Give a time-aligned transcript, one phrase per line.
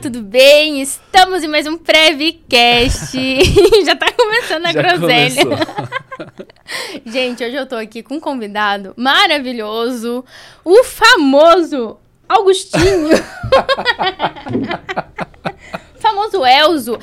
[0.00, 0.80] tudo bem?
[0.80, 3.18] Estamos em mais um Prevcast.
[3.84, 5.58] Já tá começando a Já groselha.
[7.04, 10.24] Gente, hoje eu tô aqui com um convidado maravilhoso,
[10.64, 11.98] o famoso
[12.28, 13.08] Augustinho.
[15.98, 16.96] famoso Elzo.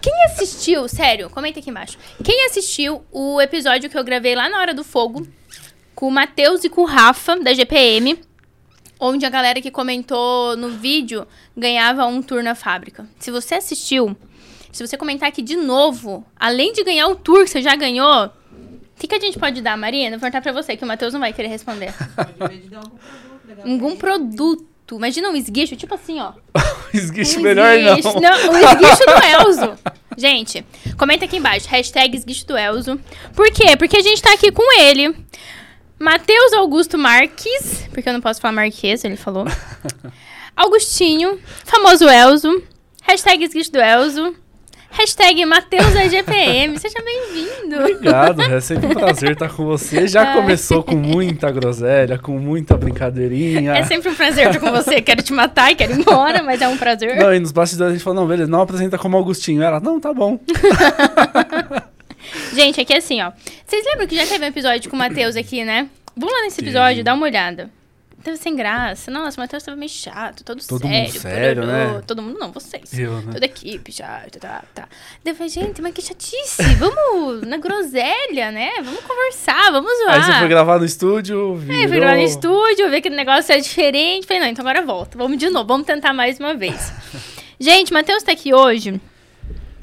[0.00, 1.96] Quem assistiu, sério, comenta aqui embaixo.
[2.24, 5.24] Quem assistiu o episódio que eu gravei lá na Hora do Fogo
[5.94, 8.18] com o Matheus e com o Rafa, da GPM,
[9.00, 13.08] onde a galera que comentou no vídeo ganhava um tour na fábrica.
[13.18, 14.16] Se você assistiu,
[14.70, 18.26] se você comentar aqui de novo, além de ganhar o tour que você já ganhou,
[18.26, 18.30] o
[19.00, 20.10] que, que a gente pode dar, Marina?
[20.18, 21.94] Vou perguntar pra você, que o Matheus não vai querer responder.
[23.64, 24.68] Algum produto.
[24.92, 26.32] Imagina um esguicho, tipo assim, ó.
[26.92, 28.30] Esguiche Um melhor esguicho- não.
[28.30, 29.78] Não, o esguicho do Elzo.
[30.16, 30.66] Gente,
[30.98, 31.68] comenta aqui embaixo.
[31.68, 33.00] Hashtag esguicho do Elzo.
[33.34, 33.76] Por quê?
[33.76, 35.14] Porque a gente tá aqui com ele.
[36.00, 37.86] Matheus Augusto Marques.
[37.92, 39.44] Porque eu não posso falar Marques, ele falou.
[40.56, 41.38] Augustinho.
[41.64, 42.62] Famoso Elzo.
[43.02, 44.34] Hashtag esguicho do Elzo.
[44.92, 46.76] Hashtag Matheus da GPM.
[46.80, 47.76] Seja bem-vindo.
[47.76, 50.08] Obrigado, é sempre um prazer estar com você.
[50.08, 50.40] Já Ai.
[50.40, 53.74] começou com muita groselha, com muita brincadeirinha.
[53.74, 55.02] É sempre um prazer estar com você.
[55.02, 57.16] Quero te matar e quero ir embora, mas é um prazer.
[57.16, 59.62] Não, e nos bastidores a gente falou, não, beleza, não apresenta como Augustinho.
[59.62, 60.40] Ela, não, tá bom.
[62.52, 63.32] Gente, aqui é assim, ó.
[63.64, 65.88] Vocês lembram que já teve um episódio com o Matheus aqui, né?
[66.16, 67.04] Vamos lá nesse episódio, Sim.
[67.04, 67.70] dá uma olhada.
[68.22, 69.10] Teve sem graça.
[69.10, 71.08] Nossa, o Matheus tava meio chato, todo, Todo sério.
[71.08, 72.02] mundo sério, né?
[72.06, 72.92] Todo mundo não, vocês.
[72.98, 73.32] Eu, né?
[73.32, 74.88] Toda a equipe, chato, tá, tá.
[75.24, 76.62] Daí eu falei, gente, mas que chatice.
[76.78, 78.72] Vamos na groselha, né?
[78.82, 80.16] Vamos conversar, vamos zoar.
[80.16, 81.76] Aí você foi gravar no estúdio, virou...
[81.76, 84.26] Aí eu fui lá no estúdio, ver que o negócio é diferente.
[84.26, 85.16] Falei, não, então agora volta.
[85.16, 86.92] Vamos de novo, vamos tentar mais uma vez.
[87.58, 89.00] gente, Matheus tá aqui hoje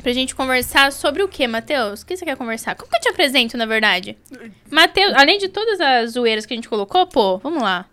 [0.07, 2.01] pra gente conversar sobre o que, Matheus?
[2.01, 2.75] O que você quer conversar?
[2.75, 4.17] Como que eu te apresento, na verdade?
[4.71, 7.85] Matheus, além de todas as zoeiras que a gente colocou, pô, vamos lá.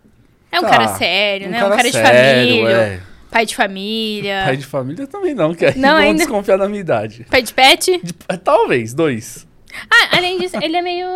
[0.49, 1.61] É um Tá, cara sério, né?
[1.61, 2.09] um cara de sério,
[2.53, 2.99] família, é.
[3.29, 6.79] pai de família, Pai de família também não, que aí Não, ainda- desconfiar da minha
[6.79, 7.25] idade.
[7.29, 7.99] pai de pet.
[8.01, 9.45] De- talvez, dois.
[9.91, 11.07] Ah, além disso, ele é meio.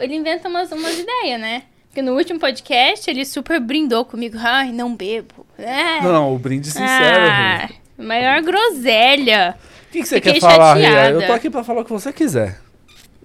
[0.00, 1.62] Ele inventa umas, umas ideias, né?
[1.90, 4.36] Porque no último podcast ele super brindou comigo.
[4.40, 5.46] Ai, não bebo.
[5.56, 6.00] É.
[6.02, 6.88] Não, o brinde sincero.
[7.30, 9.54] Ah, maior groselha.
[9.94, 11.10] O que, que você fiquei quer falar, chateada.
[11.10, 12.60] Eu tô aqui pra falar o que você quiser.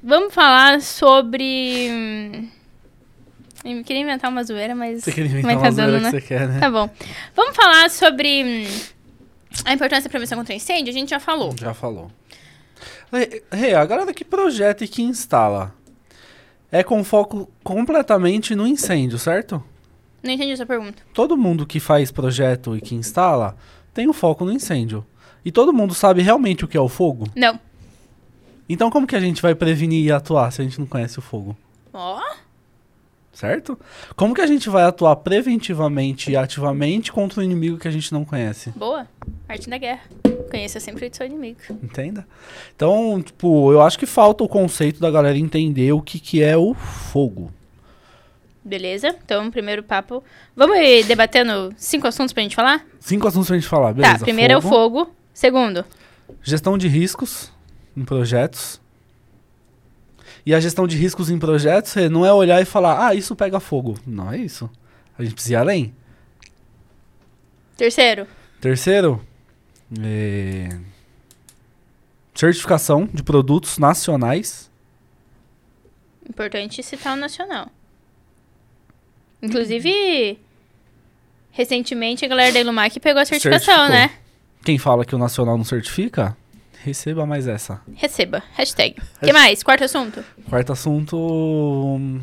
[0.04, 1.90] Vamos falar sobre.
[1.92, 2.48] hum,
[3.66, 5.04] Eu queria inventar uma zoeira, mas.
[5.04, 6.12] Você queria mas inventar tá uma zoeira dando, que né?
[6.12, 6.60] você quer, né?
[6.60, 6.90] Tá bom.
[7.36, 9.00] Vamos falar sobre hum,
[9.66, 10.92] a importância da prevenção contra incêndio?
[10.92, 11.56] A gente já falou.
[11.60, 12.12] Já falou.
[13.12, 15.74] Rê, Rê, a galera que projeta e que instala
[16.72, 19.62] é com foco completamente no incêndio, certo?
[20.22, 21.02] Não entendi a sua pergunta.
[21.16, 23.58] Todo mundo que faz projeto e que instala
[23.92, 25.04] tem o foco no incêndio.
[25.50, 27.26] E todo mundo sabe realmente o que é o fogo?
[27.36, 27.60] Não.
[28.70, 31.24] Então como que a gente vai prevenir e atuar se a gente não conhece o
[31.24, 31.58] fogo?
[31.92, 32.22] Ó.
[33.34, 33.76] Certo?
[34.16, 38.14] Como que a gente vai atuar preventivamente e ativamente contra o inimigo que a gente
[38.14, 38.70] não conhece?
[38.76, 39.08] Boa.
[39.48, 40.02] Arte da guerra.
[40.52, 41.58] Conheça sempre o seu inimigo.
[41.82, 42.28] Entenda?
[42.76, 46.56] Então, tipo, eu acho que falta o conceito da galera entender o que, que é
[46.56, 47.52] o fogo.
[48.64, 49.16] Beleza?
[49.26, 50.24] Então, primeiro papo.
[50.56, 52.86] Vamos ir debatendo cinco assuntos pra gente falar?
[53.00, 54.20] Cinco assuntos pra gente falar, beleza?
[54.20, 55.10] tá, primeiro é o fogo.
[55.40, 55.86] Segundo,
[56.44, 57.50] Gestão de riscos
[57.96, 58.82] em projetos.
[60.46, 63.58] E a gestão de riscos em projetos não é olhar e falar, ah, isso pega
[63.58, 63.98] fogo.
[64.06, 64.70] Não é isso.
[65.18, 65.96] A gente precisa ir além.
[67.78, 68.28] terceiro,
[68.60, 69.26] Terceiro,
[70.04, 70.78] é,
[72.36, 74.70] certificação de produtos nacionais.
[76.30, 77.70] importante citar o nacional.
[79.42, 80.38] Inclusive,
[81.52, 83.96] recentemente a galera da Ilumac pegou a certificação, Certificou.
[84.18, 84.29] né?
[84.70, 86.38] Quem fala que o nacional não certifica,
[86.84, 87.82] receba mais essa.
[87.96, 88.44] Receba.
[88.54, 88.98] Hashtag.
[89.20, 89.64] O que mais?
[89.64, 90.24] Quarto assunto.
[90.48, 91.18] Quarto assunto.
[91.18, 92.22] hum,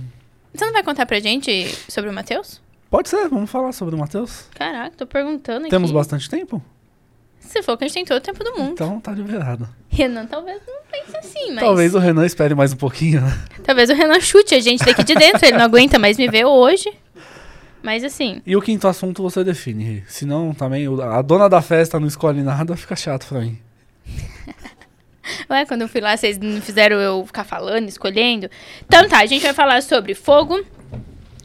[0.55, 2.63] Você não vai contar pra gente sobre o Matheus?
[2.89, 4.45] Pode ser, vamos falar sobre o Matheus.
[4.55, 5.71] Caraca, tô perguntando aqui.
[5.71, 6.63] Temos bastante tempo?
[7.41, 8.75] Se for que a gente tem todo o tempo do mundo.
[8.75, 9.69] Então tá liberado.
[9.89, 11.65] Renan talvez não pense assim, mas...
[11.65, 13.45] Talvez o Renan espere mais um pouquinho, né?
[13.65, 15.45] Talvez o Renan chute a gente daqui de dentro.
[15.45, 16.93] Ele não aguenta mais me ver hoje.
[17.87, 20.03] Mas assim, E o quinto assunto você define.
[20.09, 23.57] Senão também a dona da festa não escolhe nada, fica chato pra mim.
[25.49, 28.51] ué, quando eu fui lá, vocês não fizeram eu ficar falando, escolhendo.
[28.85, 30.67] Então tá, a gente vai falar sobre fogo,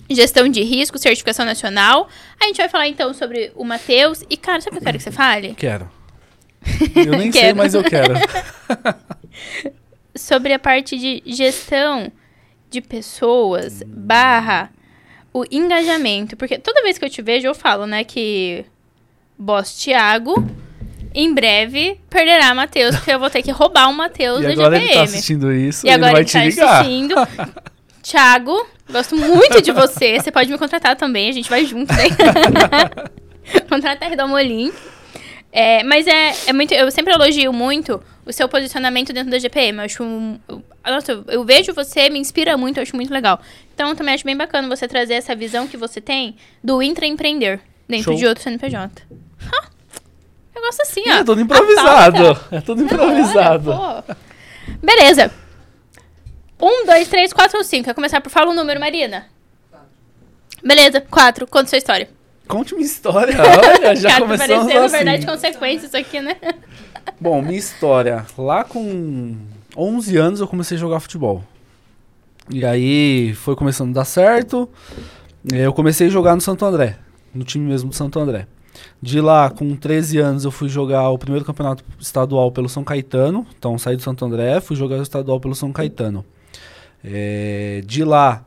[0.09, 2.09] gestão de risco, certificação nacional.
[2.41, 4.23] A gente vai falar então sobre o Matheus.
[4.27, 5.53] E, cara, sabe o que eu quero que você fale?
[5.53, 5.91] Quero.
[7.05, 8.15] Eu nem sei, mas eu quero.
[10.15, 12.11] Sobre a parte de gestão
[12.69, 14.71] de pessoas, barra
[15.33, 16.35] o engajamento.
[16.35, 18.65] Porque toda vez que eu te vejo, eu falo, né, que
[19.37, 20.45] boss Thiago,
[21.13, 24.85] em breve, perderá Matheus, porque eu vou ter que roubar o Matheus da agora ele
[24.85, 25.03] tá GPM.
[25.03, 26.81] assistindo isso, e ele agora vai ele te tá ligar.
[26.81, 27.15] assistindo.
[28.01, 30.17] Thiago, gosto muito de você.
[30.21, 32.05] Você pode me contratar também, a gente vai junto, né?
[33.69, 34.71] Contrata a Redomolim.
[35.51, 36.73] É, mas é, é muito.
[36.73, 39.79] Eu sempre elogio muito o seu posicionamento dentro da GPM.
[39.79, 40.03] Eu acho.
[40.03, 43.39] Um, eu- nossa, eu, vejo você, me inspira muito, eu acho muito legal.
[43.73, 47.59] Então, eu também acho bem bacana você trazer essa visão que você tem do intraempreender
[47.87, 48.15] dentro Show.
[48.15, 49.03] de outro CNPJ.
[49.51, 49.69] Ha!
[50.55, 51.13] Negócio assim, ó.
[51.13, 52.39] É tudo improvisado.
[52.51, 53.71] É tudo improvisado.
[54.81, 55.31] Beleza.
[56.59, 57.85] Um, dois, três, quatro ou cinco.
[57.85, 59.25] Quer começar por fala um número, Marina?
[60.63, 61.47] Beleza, quatro.
[61.47, 62.07] Conta sua história.
[62.47, 63.33] Conte minha história.
[63.39, 64.95] Olha, já Cara, tá começamos parecendo assim.
[64.95, 66.35] verdade consequência isso aqui, né?
[67.19, 68.25] Bom, minha história.
[68.37, 69.35] Lá com
[69.75, 71.43] 11 anos eu comecei a jogar futebol.
[72.49, 74.69] E aí foi começando a dar certo.
[75.51, 76.97] Eh, Eu comecei a jogar no Santo André,
[77.33, 78.47] no time mesmo do Santo André.
[79.01, 83.45] De lá, com 13 anos, eu fui jogar o primeiro campeonato estadual pelo São Caetano.
[83.57, 86.25] Então, saí do Santo André, fui jogar o estadual pelo São Caetano.
[87.03, 88.43] Eh, de lá,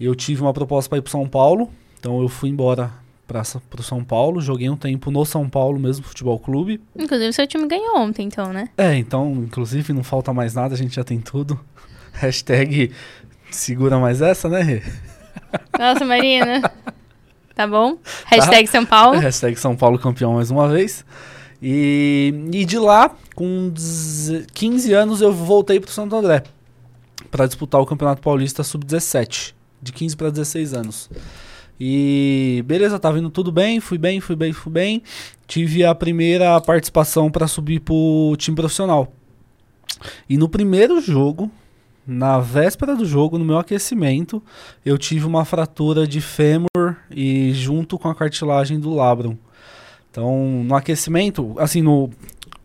[0.00, 1.70] eu tive uma proposta para ir para São Paulo.
[1.98, 2.90] Então, eu fui embora
[3.26, 4.40] para o São Paulo.
[4.40, 6.80] Joguei um tempo no São Paulo mesmo, futebol clube.
[6.96, 8.68] Inclusive, seu time ganhou ontem, então, né?
[8.76, 11.58] É, então, inclusive, não falta mais nada, a gente já tem tudo.
[12.12, 12.92] Hashtag
[13.50, 14.82] segura mais essa, né, Rê?
[15.78, 16.62] Nossa, Marina.
[17.54, 17.98] Tá bom?
[18.24, 19.16] Hashtag São Paulo.
[19.20, 21.04] Hashtag São Paulo campeão mais uma vez.
[21.62, 26.42] E, e de lá, com 10 15 anos, eu voltei pro Santo André
[27.30, 31.08] para disputar o Campeonato Paulista Sub-17, de 15 para 16 anos.
[31.78, 35.02] E beleza, tava indo tudo bem, fui bem, fui bem, fui bem.
[35.46, 39.12] Tive a primeira participação para subir pro time profissional.
[40.28, 41.50] E no primeiro jogo,
[42.06, 44.42] na véspera do jogo, no meu aquecimento,
[44.84, 46.68] eu tive uma fratura de fêmur
[47.10, 49.36] e junto com a cartilagem do labrum.
[50.10, 52.10] Então, no aquecimento, assim, no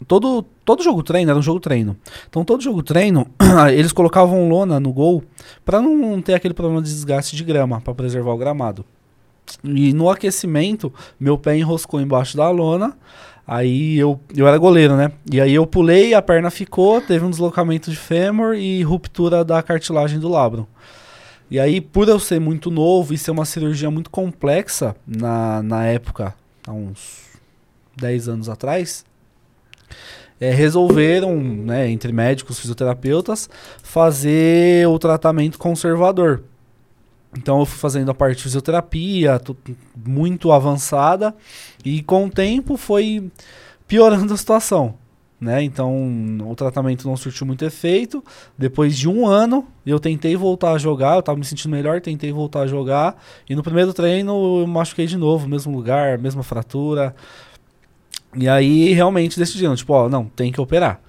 [0.08, 1.98] todo todo jogo treino era um jogo treino.
[2.30, 3.28] Então, todo jogo treino,
[3.74, 5.24] eles colocavam lona no gol
[5.66, 8.86] para não ter aquele problema de desgaste de grama, para preservar o gramado.
[9.64, 12.98] E no aquecimento, meu pé enroscou embaixo da lona.
[13.48, 15.12] Aí eu, eu era goleiro, né?
[15.32, 19.62] E aí eu pulei, a perna ficou, teve um deslocamento de fêmur e ruptura da
[19.64, 20.66] cartilagem do labrum.
[21.50, 25.84] E aí, por eu ser muito novo e ser uma cirurgia muito complexa na, na
[25.86, 26.36] época,
[26.68, 27.24] há uns
[27.96, 29.04] 10 anos atrás,
[30.40, 33.50] é, resolveram, né, entre médicos, fisioterapeutas,
[33.82, 36.44] fazer o tratamento conservador.
[37.38, 39.40] Então eu fui fazendo a parte de fisioterapia,
[39.96, 41.36] muito avançada,
[41.86, 43.32] e com o tempo foi
[43.88, 44.96] piorando a situação.
[45.40, 45.64] Né?
[45.64, 45.96] Então
[46.50, 48.24] o tratamento não surtiu muito efeito.
[48.58, 52.32] Depois de um ano, eu tentei voltar a jogar, eu tava me sentindo melhor, tentei
[52.32, 53.22] voltar a jogar.
[53.50, 57.16] E no primeiro treino eu machuquei de novo, mesmo lugar, mesma fratura.
[58.36, 61.02] E aí realmente decidiram, tipo, ó, não, tem que operar.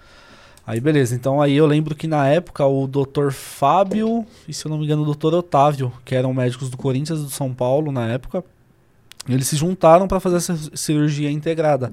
[0.70, 3.32] Aí beleza, então aí eu lembro que na época o Dr.
[3.32, 5.34] Fábio e se eu não me engano o Dr.
[5.34, 8.44] Otávio, que eram médicos do Corinthians e do São Paulo na época,
[9.28, 11.90] eles se juntaram para fazer essa cirurgia integrada.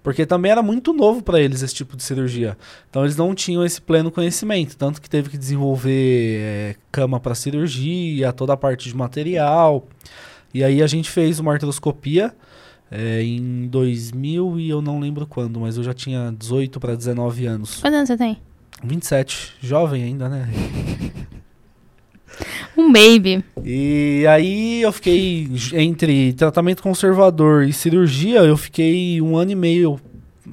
[0.00, 2.56] Porque também era muito novo para eles esse tipo de cirurgia.
[2.88, 4.76] Então eles não tinham esse pleno conhecimento.
[4.76, 9.88] Tanto que teve que desenvolver eh, cama para cirurgia, toda a parte de material.
[10.54, 12.32] E aí a gente fez uma artroscopia
[12.90, 17.46] eh, em 2000 e eu não lembro quando, mas eu já tinha 18 para 19
[17.46, 17.80] anos.
[17.80, 18.38] Quantos anos você tem?
[18.82, 20.48] 27, jovem ainda, né?
[22.76, 23.44] Um baby.
[23.62, 30.00] E aí eu fiquei entre tratamento conservador e cirurgia, eu fiquei um ano e meio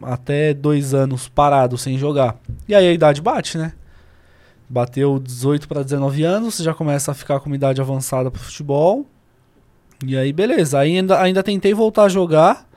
[0.02, 2.36] até dois anos parado sem jogar.
[2.68, 3.74] E aí a idade bate, né?
[4.70, 8.42] Bateu 18 para 19 anos, você já começa a ficar com uma idade avançada pro
[8.42, 9.06] futebol.
[10.06, 12.68] E aí beleza, aí ainda, ainda tentei voltar a jogar.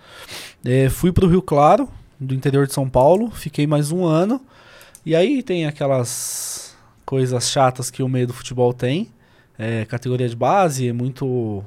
[0.65, 4.41] É, fui pro Rio Claro, do interior de São Paulo, fiquei mais um ano.
[5.05, 9.09] E aí tem aquelas coisas chatas que o meio do futebol tem
[9.61, 11.63] é, categoria de base, é muito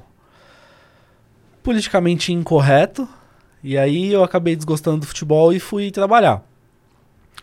[1.62, 3.08] politicamente incorreto.
[3.62, 6.42] E aí eu acabei desgostando do futebol e fui trabalhar.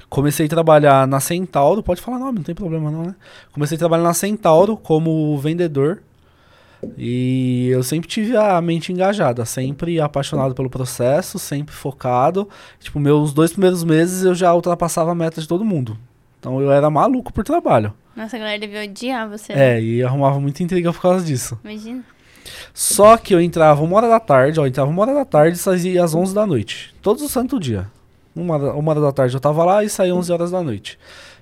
[0.09, 3.15] Comecei a trabalhar na Centauro, pode falar nome, não tem problema não, né?
[3.53, 6.03] Comecei a trabalhar na Centauro como vendedor.
[6.97, 12.47] E eu sempre tive a mente engajada, sempre apaixonado pelo processo, sempre focado.
[12.79, 15.97] Tipo, meus dois primeiros meses eu já ultrapassava a meta de todo mundo.
[16.39, 17.93] Então eu era maluco por trabalho.
[18.15, 19.53] Nossa, a galera devia odiar você.
[19.55, 19.77] né?
[19.77, 21.57] É, e arrumava muita intriga por causa disso.
[21.63, 22.03] Imagina.
[22.73, 25.57] Só que eu entrava uma hora da tarde, ó, eu entrava uma hora da tarde
[25.57, 26.93] e saía às 11 da noite.
[27.01, 27.87] Todos os santo dia.
[28.35, 30.97] Uma, hora- uma hora da tarde eu tava lá e saía 11 horas da noite.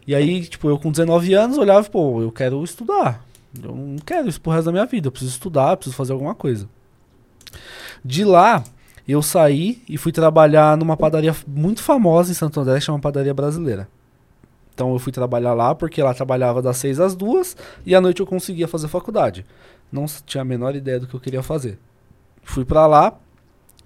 [0.06, 3.24] E aí, tipo, eu com 19 anos olhava e, pô, eu quero estudar.
[3.64, 5.08] Eu não quero isso pro resto da minha vida.
[5.08, 6.68] Eu preciso estudar, preciso fazer alguma coisa.
[8.04, 8.64] De lá,
[9.08, 13.34] eu saí e fui trabalhar numa padaria muito famosa em Santo André, que chama Padaria
[13.34, 13.88] Brasileira.
[14.74, 18.22] Então eu fui trabalhar lá porque lá trabalhava das 6 às 2 e à noite
[18.22, 19.46] eu conseguia fazer faculdade.
[19.92, 21.78] Não tinha a menor ideia do que eu queria fazer.
[22.44, 23.18] Fui pra lá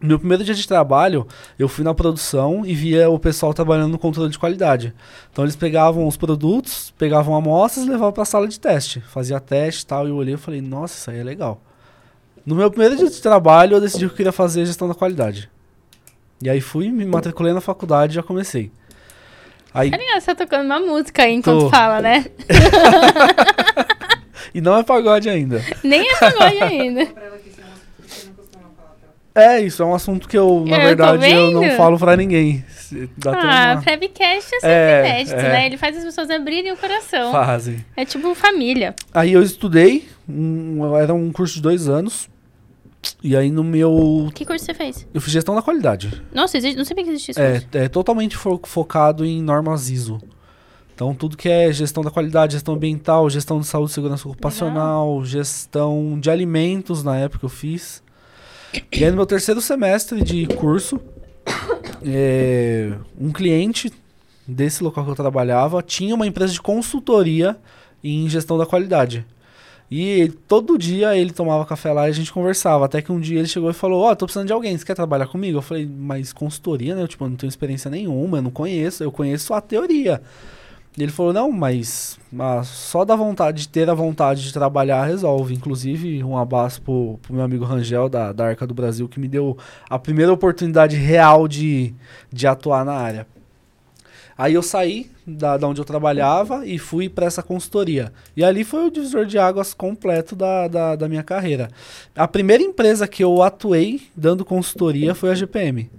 [0.08, 4.00] meu primeiro dia de trabalho, eu fui na produção e via o pessoal trabalhando no
[4.00, 4.94] controle de qualidade.
[5.32, 9.02] Então eles pegavam os produtos, pegavam amostras e levavam para a sala de teste.
[9.02, 11.62] Fazia teste e tal, e eu olhei e falei, nossa, isso aí é legal.
[12.46, 15.50] No meu primeiro dia de trabalho, eu decidi que eu queria fazer gestão da qualidade.
[16.42, 18.70] E aí fui, me matriculei na faculdade e já comecei.
[19.74, 21.70] Aí, Carinha, você tá tocando uma música aí enquanto Tô.
[21.70, 22.26] fala, né?
[24.54, 25.64] e não é pagode ainda.
[25.84, 27.06] Nem é pagode ainda.
[27.08, 29.16] Pra ela que esse é um assunto que você não costuma falar pra ela.
[29.36, 32.16] É, isso é um assunto que eu, na Eu tô verdade, eu não falo pra
[32.16, 32.64] ninguém.
[33.18, 35.42] Dá Ah, uma- Prevcast é sempre É, inédito, é.
[35.44, 35.66] né?
[35.66, 37.32] Ele faz as pessoas abrirem o coração.
[37.32, 37.84] Fazem.
[37.98, 38.94] É tipo família.
[39.12, 42.30] Aí eu estudei, um- era um curso de dois anos.
[43.24, 44.30] E aí no meu.
[44.36, 45.06] Que curso você fez?
[45.14, 46.22] Eu fiz gestão da qualidade.
[46.34, 50.22] Nossa, existe, não sabia que existia esse É, é totalmente fo- focado em normas ISO.
[50.94, 55.26] Então, tudo que é gestão da qualidade, gestão ambiental, gestão de saúde e segurança ocupacional,
[55.26, 58.03] gestão de alimentos, na época eu fiz.
[58.92, 61.00] E aí, no meu terceiro semestre de curso,
[62.06, 63.92] é, um cliente
[64.48, 67.56] desse local que eu trabalhava tinha uma empresa de consultoria
[68.04, 69.26] em gestão da qualidade.
[69.92, 72.86] E ele- todo dia ele tomava café lá e a gente conversava.
[72.86, 74.96] Até que um dia ele chegou e falou: Ó, tô precisando de alguém, você quer
[74.96, 75.58] trabalhar comigo?
[75.58, 77.04] Eu falei: Mas consultoria, né?
[77.04, 80.22] Eu, tipo, não tenho experiência nenhuma, eu não conheço, eu conheço a teoria.
[80.98, 85.54] Ele falou: Não, mas ah, só da vontade de ter a vontade de trabalhar resolve.
[85.54, 89.28] Inclusive, um abraço pro, pro meu amigo Rangel da, da Arca do Brasil, que me
[89.28, 89.58] deu
[89.90, 91.94] a primeira oportunidade real de,
[92.32, 93.28] de atuar na área.
[94.38, 98.12] Aí eu saí da, da onde eu trabalhava e fui para essa consultoria.
[98.36, 101.70] E ali foi o divisor de águas completo da, da, da minha carreira.
[102.16, 105.90] A primeira empresa que eu atuei dando consultoria foi a GPM.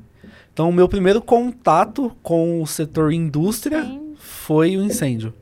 [0.53, 4.04] Então, o meu primeiro contato com o setor indústria Sim.
[4.45, 5.33] Foi o incêndio.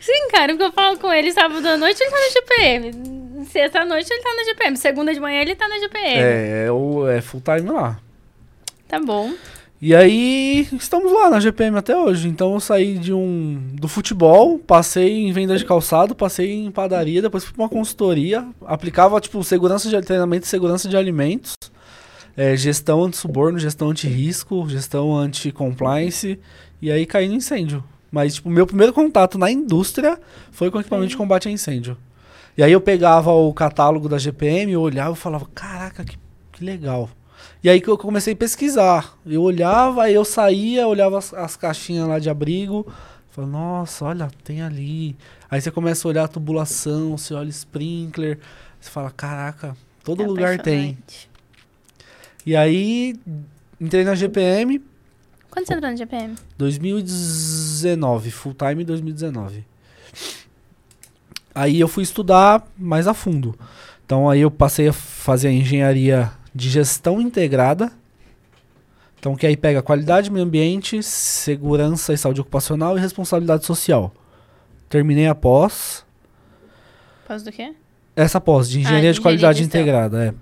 [0.00, 3.11] Sim, cara, porque eu falo com ele sábado à noite, ele tá na GPM.
[3.52, 4.76] Sexta à noite, ele tá na GPM.
[4.76, 6.18] Segunda de manhã, ele tá na GPM.
[6.20, 7.98] É, é, o- é full time lá.
[8.88, 9.32] Tá bom.
[9.80, 12.28] E aí, estamos lá na GPM até hoje.
[12.28, 17.20] Então eu saí de um do futebol, passei em venda de calçado, passei em padaria,
[17.20, 21.54] depois fui pra uma consultoria, aplicava tipo segurança de treinamento segurança de alimentos,
[22.36, 26.38] é, gestão anti-suborno, gestão anti-risco, gestão anti-compliance,
[26.80, 27.82] e aí caí no incêndio.
[28.10, 30.18] Mas tipo, meu primeiro contato na indústria
[30.52, 31.96] foi com equipamento de combate a incêndio.
[32.56, 36.18] E aí eu pegava o catálogo da GPM, eu olhava e falava, caraca, que,
[36.52, 37.08] que legal.
[37.64, 39.16] E aí que eu comecei a pesquisar.
[39.24, 42.86] Eu olhava, aí eu saía, olhava as, as caixinhas lá de abrigo.
[43.30, 45.16] Falei, nossa, olha, tem ali.
[45.50, 48.38] Aí você começa a olhar a tubulação, você olha sprinkler.
[48.80, 50.98] Você fala, caraca, todo É lugar tem.
[52.44, 53.14] E aí,
[53.80, 54.82] entrei na GPM,
[55.48, 56.34] Quando você entrou na GPM?
[56.58, 59.64] 2019, full time 2019.
[61.54, 63.54] Aí eu fui estudar mais a fundo.
[64.04, 67.92] Então aí eu passei a fazer a engenharia de gestão integrada.
[69.18, 74.12] Então que aí pega qualidade, meio ambiente, segurança e saúde ocupacional e responsabilidade social.
[74.88, 76.04] Terminei a pós.
[77.26, 77.72] Pós do quê?
[78.16, 80.34] Essa pós de engenharia Ah, de qualidade engenharia de integrada, é.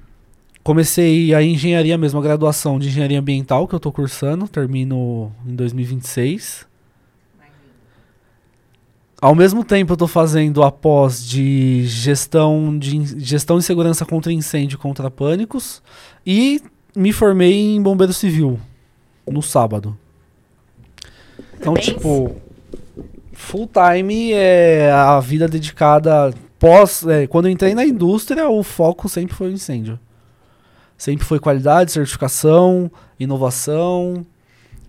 [0.62, 5.54] Comecei a engenharia mesmo, a graduação de engenharia ambiental que eu tô cursando, termino em
[5.54, 6.66] 2026.
[9.20, 14.32] Ao mesmo tempo, eu tô fazendo a pós de gestão de gestão de segurança contra
[14.32, 15.82] incêndio e contra pânicos
[16.24, 16.62] e
[16.96, 18.58] me formei em bombeiro civil
[19.26, 19.96] no sábado.
[21.58, 21.84] Então, Parabéns.
[21.84, 22.34] tipo,
[23.34, 29.08] full time é a vida dedicada pós, é, quando eu entrei na indústria, o foco
[29.08, 29.98] sempre foi o incêndio.
[30.96, 34.24] Sempre foi qualidade, certificação, inovação.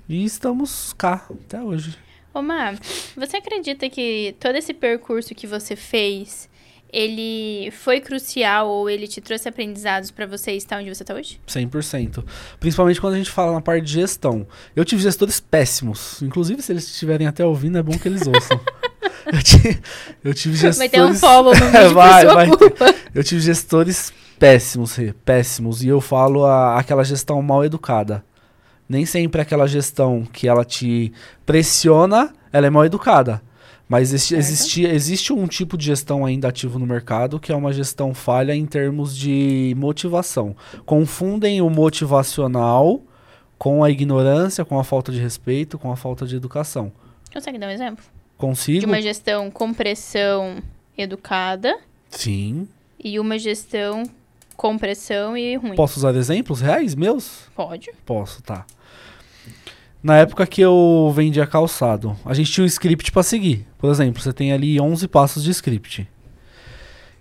[0.08, 1.98] E estamos cá até hoje.
[2.34, 2.74] Ô, Má,
[3.16, 6.50] você acredita que todo esse percurso que você fez,
[6.92, 11.40] ele foi crucial ou ele te trouxe aprendizados pra você estar onde você tá hoje?
[11.48, 12.24] 100%.
[12.60, 14.48] Principalmente quando a gente fala na parte de gestão.
[14.76, 16.22] Eu tive gestores péssimos.
[16.22, 18.60] Inclusive, se eles estiverem até ouvindo, é bom que eles ouçam.
[19.32, 19.82] eu, ti-
[20.24, 20.78] eu tive gestores...
[20.78, 22.48] Vai ter um follow no vídeo Vai, vai.
[23.14, 25.84] Eu tive gestores péssimos, Rê, péssimos.
[25.84, 28.24] E eu falo a- aquela gestão mal educada.
[28.92, 31.14] Nem sempre aquela gestão que ela te
[31.46, 33.42] pressiona, ela é mal educada.
[33.88, 37.72] Mas existe, existe, existe um tipo de gestão ainda ativo no mercado que é uma
[37.72, 40.54] gestão falha em termos de motivação.
[40.86, 43.02] Confundem o motivacional
[43.58, 46.92] com a ignorância, com a falta de respeito, com a falta de educação.
[47.32, 48.04] Consegue dar um exemplo?
[48.04, 48.88] De Consigo?
[48.88, 50.58] uma gestão com pressão
[50.98, 51.80] educada
[52.10, 52.68] Sim.
[53.02, 54.04] e uma gestão
[54.58, 55.76] com pressão e ruim.
[55.76, 57.50] Posso usar exemplos reais meus?
[57.56, 57.90] Pode.
[58.06, 58.66] Posso, tá.
[60.04, 63.68] Na época que eu vendia calçado, a gente tinha um script pra seguir.
[63.78, 66.08] Por exemplo, você tem ali 11 passos de script.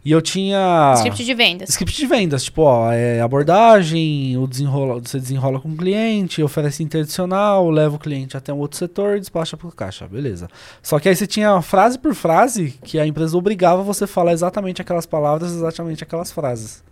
[0.03, 1.69] E eu tinha Script de vendas.
[1.69, 6.83] script de vendas, tipo, ó, é abordagem, o desenrola, você desenrola com o cliente, oferece
[6.83, 10.49] interdicional, leva o cliente até um outro setor e despacha pro caixa, beleza.
[10.83, 14.33] Só que aí você tinha frase por frase que a empresa obrigava você a falar
[14.33, 16.83] exatamente aquelas palavras, exatamente aquelas frases.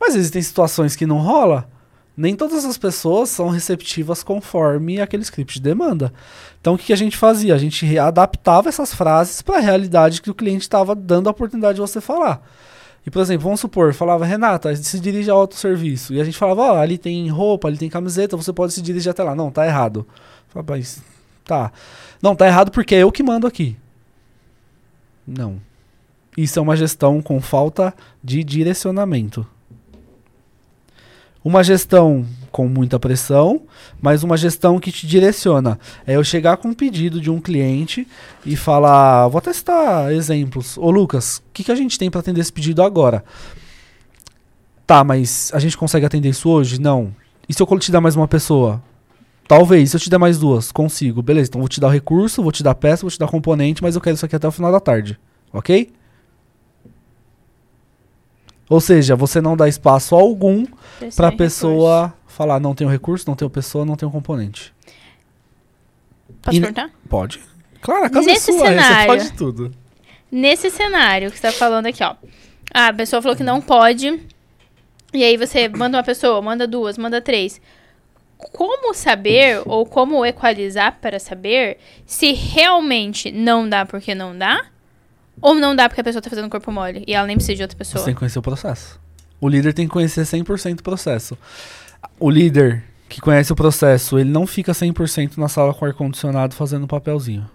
[0.00, 1.68] Mas existem situações que não rola.
[2.16, 6.12] Nem todas as pessoas são receptivas conforme aquele script demanda.
[6.60, 7.54] Então o que, a gente fazia?
[7.54, 11.76] A gente adaptava essas frases para a realidade que o cliente estava dando a oportunidade
[11.76, 12.42] de você falar.
[13.04, 16.14] E, por exemplo, vamos supor, falava, Renata, se dirige ao autosserviço.
[16.14, 19.10] E a gente falava, ó, ali tem roupa, ali tem camiseta, você pode se dirigir
[19.10, 19.34] até lá.
[19.34, 20.06] Não, tá errado.
[20.48, 21.02] Falava, mas
[21.44, 21.72] tá.
[22.22, 23.76] Não, tá errado porque é eu que mando aqui.
[25.26, 25.60] Não.
[26.36, 29.46] Isso é uma gestão com falta de direcionamento.
[31.44, 33.62] Uma gestão com muita pressão,
[34.00, 35.78] mas uma gestão que te direciona.
[36.06, 38.06] É eu chegar com um pedido de um cliente
[38.44, 40.76] e falar, vou testar exemplos.
[40.78, 43.24] Ô Lucas, o que, que a gente tem para atender esse pedido agora?
[44.86, 46.80] Tá, mas a gente consegue atender isso hoje?
[46.80, 47.14] Não.
[47.48, 48.82] E se eu te dar mais uma pessoa?
[49.48, 51.22] Talvez, se eu te der mais duas, consigo.
[51.22, 53.82] Beleza, então vou te dar o recurso, vou te dar peça, vou te dar componente,
[53.82, 55.18] mas eu quero isso aqui até o final da tarde.
[55.52, 55.90] Ok?
[58.68, 60.64] Ou seja, você não dá espaço algum
[61.16, 64.72] pra e pessoa falar, não tenho recurso, não tenho pessoa, não tenho componente.
[64.72, 66.42] recurso.
[66.42, 66.90] Posso E- perguntar?
[67.08, 67.40] Pode.
[67.80, 69.72] Claro, a casa Nesse é sua, aí você cenário- pode tudo.
[70.30, 72.14] Nesse cenário que você tá falando aqui, ó.
[72.72, 74.20] Ah, a pessoa falou que não pode.
[75.12, 77.60] E aí você manda uma pessoa, manda duas, manda três.
[78.38, 84.64] Como saber ou como equalizar para saber se realmente não dá porque não dá?
[85.42, 87.62] Ou não dá porque a pessoa tá fazendo corpo mole e ela nem precisa de
[87.62, 87.98] outra pessoa?
[87.98, 88.98] Você tem que conhecer o processo.
[89.40, 91.36] O líder tem que conhecer 100% o processo.
[92.18, 96.86] O líder que conhece o processo, ele não fica 100% na sala com ar-condicionado fazendo
[96.86, 97.46] papelzinho.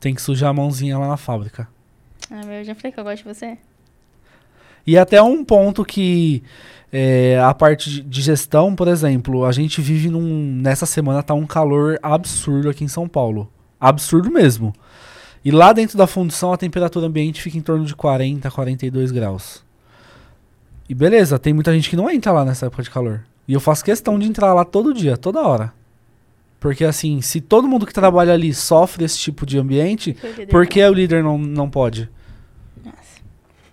[0.00, 1.68] Tem que sujar a mãozinha lá na fábrica.
[2.30, 3.58] Ah, eu já falei que eu gosto de você.
[4.86, 6.42] E até um ponto que
[6.92, 10.56] é, a parte de- de gestão, por exemplo, a gente vive num.
[10.60, 13.50] Nessa semana tá um calor absurdo aqui em São Paulo.
[13.80, 14.74] Absurdo mesmo.
[15.44, 19.64] E lá dentro da fundição a temperatura ambiente fica em torno de 40, 42 graus.
[20.88, 23.24] E beleza, tem muita gente que não entra lá nessa época de calor.
[23.46, 25.72] E eu faço questão de entrar lá todo dia, toda hora.
[26.60, 30.16] Porque assim, se todo mundo que trabalha ali sofre esse tipo de ambiente,
[30.48, 32.08] por que o líder não, não pode?
[32.84, 33.20] Nossa.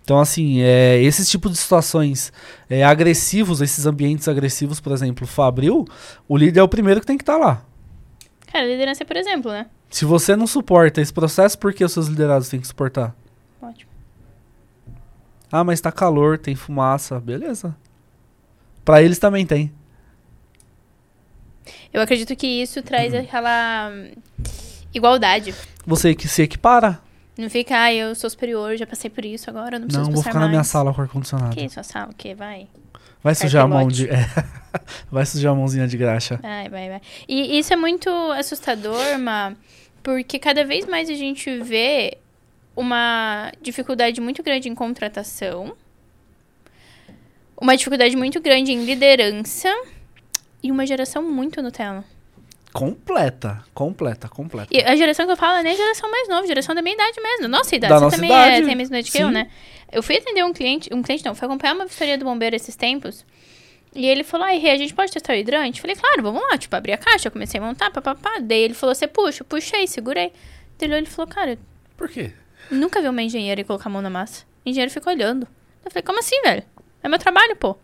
[0.04, 2.34] Então, assim, é, esses tipos de situações
[2.68, 5.86] é, agressivos, esses ambientes agressivos, por exemplo, Fabril,
[6.28, 7.64] o líder é o primeiro que tem que estar lá.
[8.52, 9.68] Cara, liderança é por exemplo, né?
[9.90, 13.16] Se você não suporta esse processo, por que os seus liderados têm que suportar?
[13.62, 13.90] Ótimo.
[15.52, 17.76] Ah, mas tá calor, tem fumaça, beleza.
[18.86, 19.72] Pra eles também tem.
[21.92, 23.20] Eu acredito que isso traz Uhum.
[23.22, 23.92] aquela
[24.94, 25.54] igualdade.
[25.86, 27.00] Você que se equipara.
[27.38, 30.22] Não fica, ah, eu sou superior, já passei por isso, agora não preciso Não, vou
[30.22, 30.46] ficar mais.
[30.46, 31.56] na minha sala com ar-condicionado.
[31.56, 32.10] Que isso, a sala?
[32.12, 32.36] O quê?
[32.36, 32.68] Vai.
[33.24, 34.10] Vai sujar a mão de.
[34.10, 34.26] é.
[35.12, 36.38] Vai sujar a mãozinha de graxa.
[36.42, 37.02] Vai, vai, vai.
[37.28, 39.54] E isso é muito assustador, Ma,
[40.02, 42.18] porque cada vez mais a gente vê
[42.76, 45.76] uma dificuldade muito grande em contratação,
[47.60, 49.70] uma dificuldade muito grande em liderança
[50.64, 52.06] e uma geração muito Nutella.
[52.72, 54.70] Completa, completa, completa.
[54.72, 56.94] E a geração que eu falo é nem a geração mais nova, geração da minha
[56.94, 57.48] idade mesmo.
[57.48, 59.34] Nossa idade, Da você também idade, é, tem a mesma idade que eu, sim.
[59.34, 59.50] né?
[59.92, 62.76] Eu fui atender um cliente, um cliente não, fui acompanhar uma vistoria do bombeiro esses
[62.76, 63.26] tempos.
[63.94, 65.82] E ele falou, ai, Rê, a gente pode testar o hidrante?
[65.82, 66.58] Falei, claro, vamos lá.
[66.58, 68.38] Tipo, abri a caixa, comecei a montar, papapá.
[68.40, 70.32] Daí ele falou, você puxa, puxei, segurei.
[70.78, 71.58] Daí ele falou, cara,
[71.98, 72.32] Por quê?
[72.70, 74.46] nunca vi uma engenheira colocar a mão na massa.
[74.66, 75.48] O engenheiro ficou olhando.
[75.84, 76.64] Eu falei, como assim, velho?
[77.02, 77.78] É meu trabalho, pô.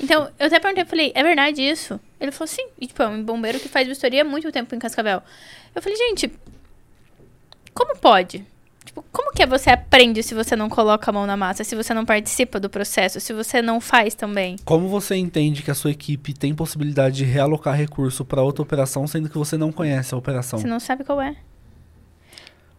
[0.00, 2.00] Então, eu até perguntei, falei, é verdade isso?
[2.18, 2.66] Ele falou, sim.
[2.80, 5.22] E, tipo, é um bombeiro que faz vistoria há muito tempo em Cascavel.
[5.74, 6.32] Eu falei, gente,
[7.74, 8.44] como pode?
[8.84, 11.94] Tipo, como que você aprende se você não coloca a mão na massa, se você
[11.94, 14.56] não participa do processo, se você não faz também?
[14.64, 19.06] Como você entende que a sua equipe tem possibilidade de realocar recurso para outra operação,
[19.06, 20.58] sendo que você não conhece a operação?
[20.58, 21.34] Você não sabe qual é.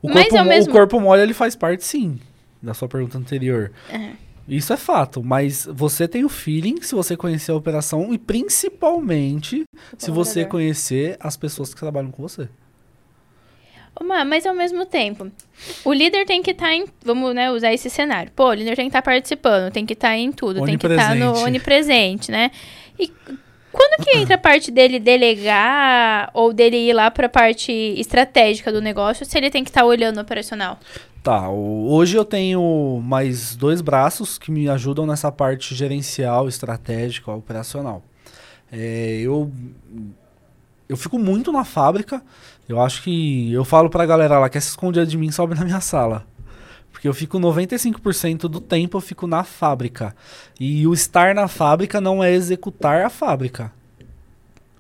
[0.01, 2.19] O Mas corpo, é o mo- mesmo- o corpo mole ele faz parte sim
[2.61, 3.71] da sua pergunta anterior.
[3.89, 4.11] É.
[4.47, 9.63] Isso é fato, mas você tem o feeling se você conhecer a operação e principalmente
[9.97, 12.47] se você conhecer as pessoas que trabalham com você.
[14.03, 15.31] Mas ao mesmo tempo,
[15.83, 16.85] o líder tem que estar em.
[17.03, 18.31] Vamos né, usar esse cenário.
[18.35, 21.15] Pô, o líder tem que estar participando, tem que estar em tudo, tem que estar
[21.15, 22.31] no Onipresente.
[22.31, 22.51] né?
[22.99, 23.11] E
[23.71, 28.81] quando que entra a parte dele delegar ou dele ir lá pra parte estratégica do
[28.81, 30.79] negócio, se ele tem que estar olhando o operacional?
[31.21, 38.03] Tá, hoje eu tenho mais dois braços que me ajudam nessa parte gerencial, estratégica, operacional.
[38.71, 39.51] É, eu,
[40.87, 42.21] eu fico muito na fábrica.
[42.67, 43.51] Eu acho que.
[43.51, 46.25] Eu falo pra galera lá que se esconde de mim sobe na minha sala.
[46.91, 50.15] Porque eu fico 95% do tempo eu fico na fábrica.
[50.59, 53.71] E o estar na fábrica não é executar a fábrica.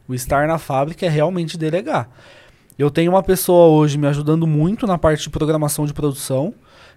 [0.07, 2.09] O estar na fábrica é realmente delegar.
[2.77, 6.53] Eu tenho uma pessoa hoje me ajudando muito na parte de programação de produção.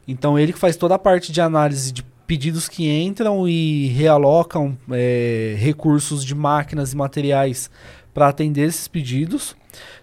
[0.07, 4.77] Então ele que faz toda a parte de análise de pedidos que entram e realocam
[4.91, 7.71] é, recursos de máquinas e materiais
[8.19, 9.55] para atender esses pedidos.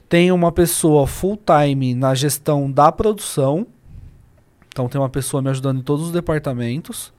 [0.08, 3.67] Tem uma pessoa full time na gestão da produção.
[4.69, 7.12] Então tem uma pessoa me ajudando em todos os departamentos.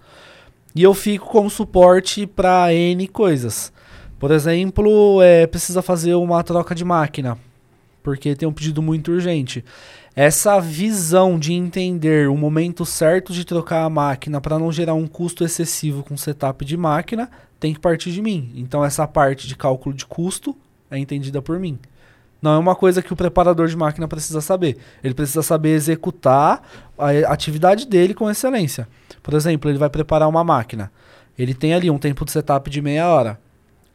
[0.75, 3.71] E eu fico como suporte para N coisas.
[4.19, 7.37] Por exemplo, é, precisa fazer uma troca de máquina
[8.03, 9.65] porque tem um pedido muito urgente.
[10.15, 15.09] Essa visão de entender o momento certo de trocar a máquina para não gerar um
[15.09, 17.29] custo excessivo com setup de máquina
[17.59, 18.53] tem que partir de mim.
[18.55, 20.57] Então essa parte de cálculo de custo
[20.91, 21.79] é entendida por mim.
[22.41, 24.77] Não é uma coisa que o preparador de máquina precisa saber.
[25.03, 26.63] Ele precisa saber executar
[26.99, 28.87] a atividade dele com excelência.
[29.23, 30.93] Por exemplo, ele vai preparar uma máquina.
[31.39, 33.41] Ele tem ali um tempo de setup de meia hora.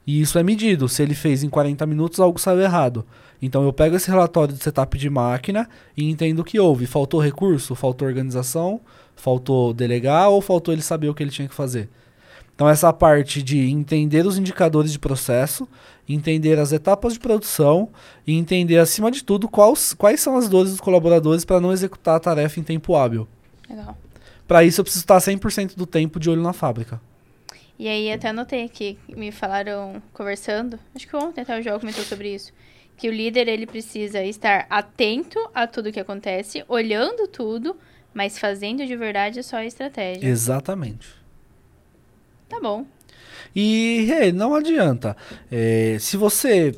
[0.05, 0.89] E isso é medido.
[0.89, 3.05] Se ele fez em 40 minutos, algo saiu errado.
[3.41, 6.85] Então eu pego esse relatório de setup de máquina e entendo o que houve.
[6.85, 7.75] Faltou recurso?
[7.75, 8.81] Faltou organização?
[9.15, 11.89] Faltou delegar ou faltou ele saber o que ele tinha que fazer?
[12.53, 15.67] Então essa parte de entender os indicadores de processo,
[16.07, 17.89] entender as etapas de produção
[18.25, 22.15] e entender acima de tudo quais, quais são as dores dos colaboradores para não executar
[22.15, 23.27] a tarefa em tempo hábil.
[23.69, 23.97] Legal.
[24.47, 26.99] Para isso eu preciso estar 100% do tempo de olho na fábrica.
[27.79, 32.03] E aí até anotei aqui, me falaram conversando, acho que ontem até o João comentou
[32.03, 32.53] sobre isso,
[32.95, 37.75] que o líder ele precisa estar atento a tudo que acontece, olhando tudo,
[38.13, 40.27] mas fazendo de verdade só a estratégia.
[40.27, 41.07] Exatamente.
[42.47, 42.85] Tá bom.
[43.55, 45.15] E hey, não adianta.
[45.51, 46.75] É, se você.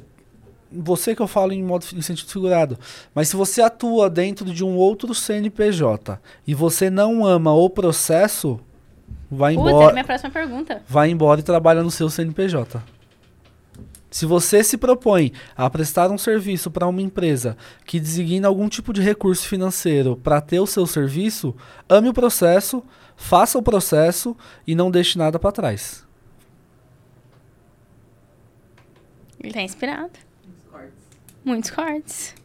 [0.75, 2.79] Você que eu falo em modo em sentido figurado,
[3.13, 8.59] mas se você atua dentro de um outro CNPJ e você não ama o processo,
[9.29, 10.81] vai Puta, embora, minha próxima pergunta.
[10.89, 12.81] vai embora e trabalha no seu CNPJ.
[14.09, 18.93] Se você se propõe a prestar um serviço para uma empresa que designa algum tipo
[18.93, 21.55] de recurso financeiro para ter o seu serviço,
[21.89, 22.83] ame o processo,
[23.15, 24.37] faça o processo
[24.67, 26.03] e não deixe nada para trás.
[29.43, 30.11] Ele tá inspirado.
[30.47, 30.93] Nos cortes.
[31.43, 32.35] Muitos cortes.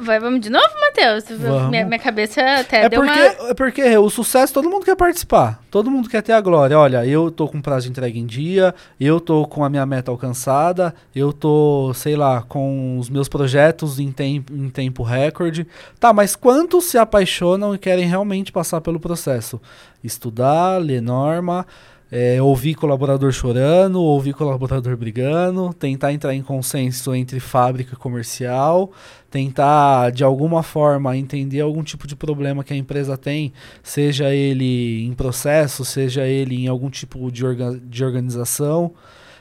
[0.00, 1.24] Vai, vamos de novo, Matheus?
[1.70, 3.50] Minha, minha cabeça até É deu porque, uma...
[3.50, 5.62] é porque o sucesso todo mundo quer participar.
[5.70, 6.78] Todo mundo quer ter a glória.
[6.78, 10.10] Olha, eu tô com prazo de entrega em dia, eu tô com a minha meta
[10.10, 15.66] alcançada, eu tô, sei lá, com os meus projetos em, tem, em tempo recorde.
[15.98, 19.58] Tá, mas quantos se apaixonam e querem realmente passar pelo processo?
[20.04, 21.66] Estudar, ler norma,
[22.14, 28.92] é, ouvir colaborador chorando, ouvir colaborador brigando, tentar entrar em consenso entre fábrica e comercial,
[29.30, 33.50] tentar de alguma forma entender algum tipo de problema que a empresa tem,
[33.82, 38.92] seja ele em processo, seja ele em algum tipo de, orga de organização.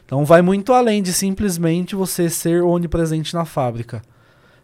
[0.06, 4.02] Então vai muito além de simplesmente você ser onipresente na fábrica.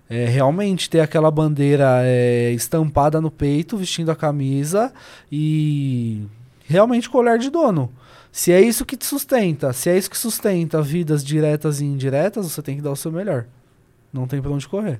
[0.09, 4.93] É realmente ter aquela bandeira é, estampada no peito, vestindo a camisa
[5.29, 6.25] e
[6.67, 7.91] realmente com o olhar de dono.
[8.31, 12.51] Se é isso que te sustenta, se é isso que sustenta vidas diretas e indiretas,
[12.51, 13.45] você tem que dar o seu melhor.
[14.13, 14.99] Não tem pra onde correr.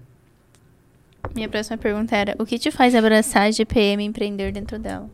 [1.35, 5.09] Minha próxima pergunta era: o que te faz abraçar a GPM e empreender dentro dela?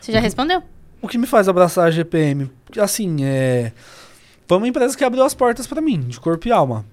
[0.00, 0.24] Você já Uhum.
[0.24, 0.62] respondeu?
[1.00, 2.50] O que me faz abraçar a GPM?
[2.78, 3.72] Assim, é.
[4.46, 6.84] Foi uma empresa que abriu as portas pra mim, de corpo e alma.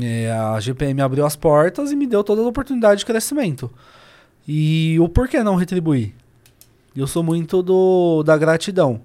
[0.00, 3.70] É, a GPM abriu as portas e me deu toda a oportunidade de crescimento.
[4.48, 6.14] E o porquê não retribuir?
[6.94, 9.00] Eu sou muito do, da gratidão.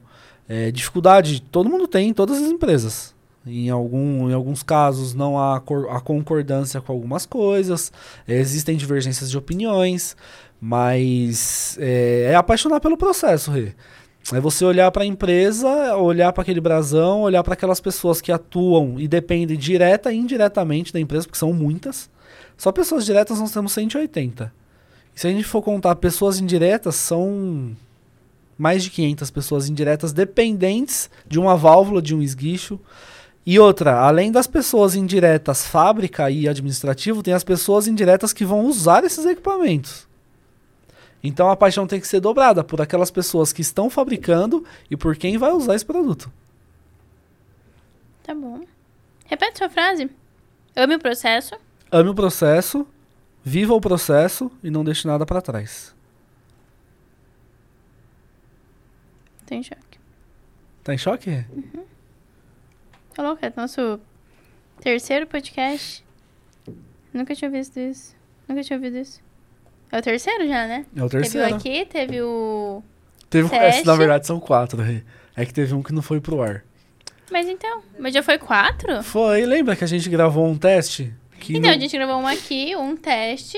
[0.48, 3.16] É, dificuldade, todo mundo tem em todas as empresas.
[3.46, 7.92] Em, algum, em alguns casos, não há a concordância com algumas coisas,
[8.28, 10.18] é, existem divergências de opiniões,
[10.60, 13.74] mas é, é apaixonar pelo processo, Rê.
[14.34, 18.30] É você olhar para a empresa, olhar para aquele brasão, olhar para aquelas pessoas que
[18.30, 22.10] atuam e dependem direta e indiretamente da empresa, porque são muitas.
[22.58, 24.52] Só pessoas diretas nós temos 180.
[25.18, 27.76] Se a gente for contar pessoas indiretas, são
[28.56, 32.80] mais de 500 pessoas indiretas dependentes de uma válvula, de um esguicho.
[33.44, 38.68] E outra, além das pessoas indiretas fábrica e administrativo, tem as pessoas indiretas que vão
[38.68, 40.08] usar esses equipamentos.
[41.24, 45.16] Então a paixão tem que ser dobrada por aquelas pessoas que estão fabricando e por
[45.16, 46.32] quem vai usar esse produto.
[48.22, 48.62] Tá bom.
[49.26, 50.12] Repete sua frase.
[50.76, 51.56] Ame o processo.
[51.92, 52.86] Ame o processo,
[53.48, 55.96] viva o processo e não deixe nada para trás.
[59.46, 59.98] Tô em choque.
[60.84, 61.46] Tá em choque?
[63.14, 63.46] Tá louco?
[63.46, 64.00] É nosso
[64.82, 66.06] terceiro podcast.
[67.14, 68.16] Nunca tinha visto isso.
[68.50, 69.22] Nunca tinha ouvido isso.
[69.92, 70.86] É o terceiro já, né?
[70.94, 71.54] É o Teve terceiro.
[71.54, 72.84] o aqui, teve o.
[73.30, 73.80] Teve, Teste.
[73.80, 74.80] esse, na verdade são quatro.
[75.36, 76.66] É que teve um que não foi pro ar.
[77.32, 79.02] Mas então, mas já foi quatro?
[79.04, 81.14] Foi, lembra que a gente gravou um teste?
[81.40, 83.58] Que Então, no- a gente gravou um aqui, um teste.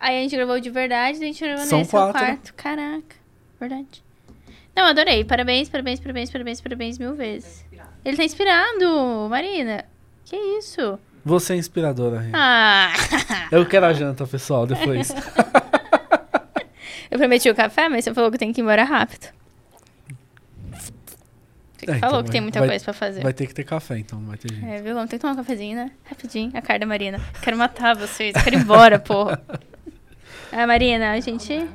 [0.00, 2.12] Aí a gente gravou de verdade, a gente gravou São nesse, quatro.
[2.18, 2.54] quarto.
[2.54, 3.16] Caraca,
[3.58, 4.04] verdade.
[4.76, 5.24] Não, adorei.
[5.24, 7.64] Parabéns, parabéns, parabéns, parabéns, parabéns mil vezes.
[8.04, 9.84] Ele tá inspirado, Marina.
[10.24, 10.98] Que isso?
[11.24, 12.30] Você é inspiradora, Rê.
[12.32, 12.92] Ah,
[13.50, 15.12] Eu quero a janta, pessoal, depois.
[17.10, 19.28] eu prometi o café, mas você falou que tem que ir embora rápido.
[21.78, 23.22] Você É, então falou que vai- tem muita vai- coisa pra fazer.
[23.22, 24.66] vai ter que ter café, então, vai ter jeito.
[24.66, 24.94] É, viu?
[24.94, 25.90] Vamos ter que tomar um cafezinho, né?
[26.04, 26.50] Rapidinho.
[26.54, 27.20] A cara da Marina.
[27.40, 28.34] Quero matar vocês.
[28.42, 29.40] Quero ir embora, porra.
[30.50, 31.68] Ah, Marina, a gente...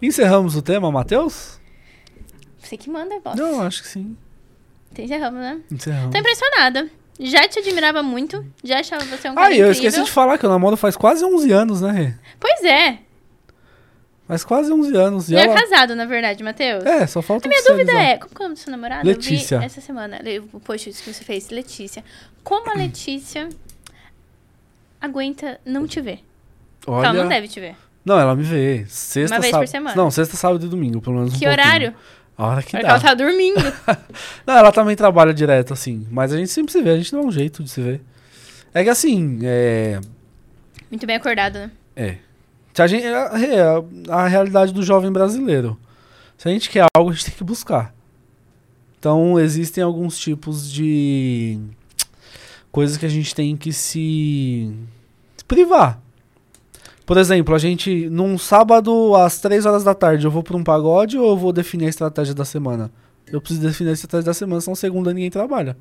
[0.00, 1.60] Encerramos o tema, Matheus?
[2.58, 3.36] Você que manda, boss.
[3.36, 4.16] Não, acho que sim.
[4.98, 5.60] Encerramos, né?
[5.70, 6.10] Encerramos.
[6.10, 6.88] Tô impressionada.
[7.18, 8.42] Já te admirava muito.
[8.64, 9.72] Já achava você um cara Ah, eu incrível.
[9.72, 12.14] esqueci de falar que eu namoro faz quase 11 anos, né, Rê?
[12.38, 12.98] Pois é.
[14.30, 15.28] Faz quase 11 anos.
[15.28, 15.54] E Já é ela...
[15.60, 16.84] casado, na verdade, Matheus.
[16.84, 19.04] É, só falta A minha dúvida é, como que é o nome do seu namorado?
[19.04, 19.56] Letícia.
[19.56, 20.20] Eu vi essa semana,
[20.52, 22.04] o post que você fez, Letícia.
[22.44, 23.48] Como a Letícia
[25.02, 26.20] aguenta não te ver?
[26.86, 27.08] Olha...
[27.08, 27.74] Ela não deve te ver.
[28.04, 28.86] Não, ela me vê.
[28.86, 29.68] Sexta, Uma vez por sábado...
[29.68, 29.96] semana.
[29.96, 31.66] Não, sexta, sábado e domingo, pelo menos um que pouquinho.
[31.66, 31.94] horário?
[32.38, 32.90] A hora que Porque dá.
[32.90, 33.60] ela tá dormindo.
[34.46, 36.06] Não, ela também trabalha direto, assim.
[36.08, 38.00] Mas a gente sempre se vê, a gente dá um jeito de se ver.
[38.72, 40.00] É que assim, é...
[40.88, 41.70] Muito bem acordado, né?
[41.96, 42.29] É.
[42.72, 45.78] Se a, gente, é, é a, a realidade do jovem brasileiro.
[46.38, 47.94] Se a gente quer algo, a gente tem que buscar.
[48.98, 51.58] Então, existem alguns tipos de
[52.70, 54.72] coisas que a gente tem que se,
[55.50, 56.00] privar.
[57.04, 60.62] Por exemplo, a gente, num sábado às 3 horas da tarde, eu vou para um
[60.62, 62.90] pagode ou eu vou definir a estratégia da semana?
[63.26, 65.76] Eu preciso definir a estratégia da semana, senão segunda ninguém trabalha.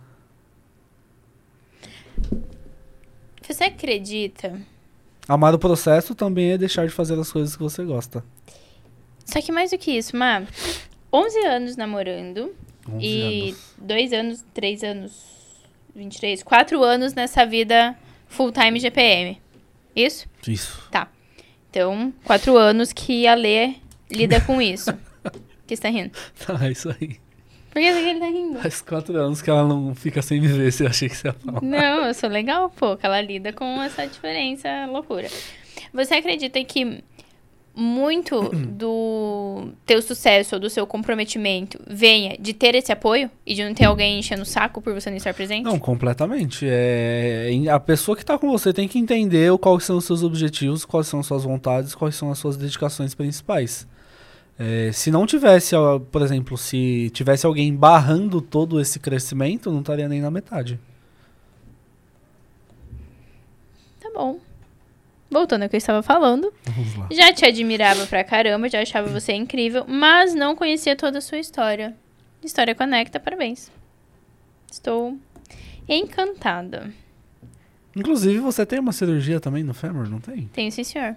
[3.47, 4.59] Você acredita?
[5.29, 8.25] Amar o processo também é deixar de fazer as coisas que você gosta.
[9.23, 10.41] Só que mais do que isso, Má.
[11.13, 12.51] 11 anos namorando
[12.91, 13.75] 11 e anos.
[13.77, 15.11] 2 anos, 3 anos,
[15.95, 17.95] 23, 4 anos nessa vida
[18.27, 19.39] full-time GPM.
[19.95, 20.27] Isso?
[20.47, 20.81] Isso.
[21.69, 23.75] Então, 4 anos que a Lê
[24.09, 24.91] lida com isso.
[25.67, 26.11] que você tá rindo?
[26.43, 27.19] Tá, é isso aí.
[27.71, 28.59] Por que ele tá rindo?
[28.59, 31.27] Faz quatro anos que ela não fica sem me ver, se eu achei que você
[31.27, 31.61] ia falar.
[31.61, 35.27] Não, eu sou legal, pô, que ela lida com essa diferença loucura.
[35.93, 37.03] Você acredita que
[37.75, 43.63] muito do teu sucesso ou do seu comprometimento venha de ter esse apoio e de
[43.63, 45.63] não ter alguém enchendo o saco por você não estar presente?
[45.63, 46.65] Não, completamente.
[46.67, 50.85] É, a pessoa que tá com você tem que entender quais são os seus objetivos,
[50.85, 53.87] quais são as suas vontades, quais são as suas dedicações principais.
[54.61, 55.73] É, se não tivesse,
[56.11, 60.77] por exemplo, se tivesse alguém barrando todo esse crescimento, não estaria nem na metade.
[64.01, 64.39] Tá bom.
[65.31, 67.07] Voltando ao que eu estava falando, Vamos lá.
[67.11, 71.37] já te admirava pra caramba, já achava você incrível, mas não conhecia toda a sua
[71.37, 71.95] história.
[72.43, 73.71] História conecta, parabéns.
[74.71, 75.17] Estou
[75.87, 76.91] encantada.
[77.95, 80.47] Inclusive, você tem uma cirurgia também no fêmur, não tem?
[80.53, 81.15] Tenho sim, senhor.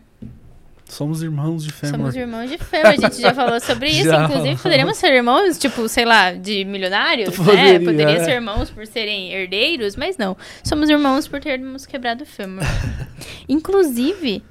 [0.92, 1.96] Somos irmãos de fêmur.
[1.96, 4.04] Somos irmãos de fêmur, a gente já falou sobre isso.
[4.04, 4.24] Já.
[4.24, 7.84] Inclusive, poderíamos ser irmãos, tipo, sei lá, de milionários, Poderia, né?
[7.84, 8.24] Poderia é.
[8.24, 10.36] ser irmãos por serem herdeiros, mas não.
[10.62, 12.62] Somos irmãos por termos quebrado o fêmur.
[13.48, 14.44] Inclusive,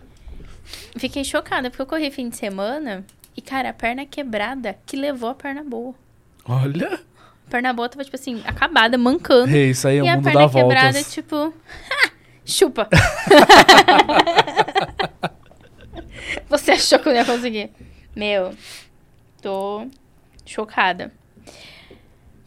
[0.97, 3.06] fiquei chocada, porque eu corri fim de semana
[3.38, 5.93] e, cara, a perna quebrada que levou a perna boa.
[6.45, 6.99] Olha.
[7.47, 9.56] A perna boa tava, tipo assim, acabada, mancando.
[9.56, 11.13] Ei, isso aí é o e a mundo perna quebrada, voltas.
[11.13, 12.10] tipo, "Ha,
[12.43, 12.89] chupa.
[16.51, 17.71] Você achou que eu não ia conseguir?
[18.15, 18.53] Meu,
[19.41, 19.87] tô
[20.45, 21.11] chocada.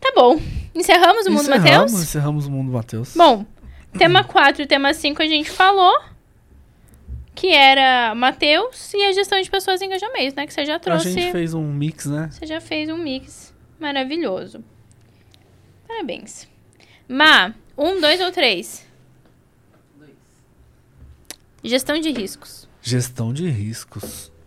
[0.00, 0.38] Tá bom.
[0.74, 1.92] Encerramos o Mundo encerramos, Mateus?
[1.94, 3.16] encerramos o mundo Matheus.
[3.16, 3.46] Bom,
[3.96, 5.98] tema 4 e tema 5 a gente falou.
[7.34, 10.46] Que era Mateus e a gestão de pessoas em engajamento, né?
[10.46, 11.10] Que você já a trouxe.
[11.10, 12.28] gente fez um mix, né?
[12.30, 14.62] Você já fez um mix maravilhoso.
[15.88, 16.48] Parabéns.
[17.08, 18.86] Ma, um, dois ou três?
[21.64, 22.63] Gestão de riscos.
[22.84, 24.30] Gestão de riscos.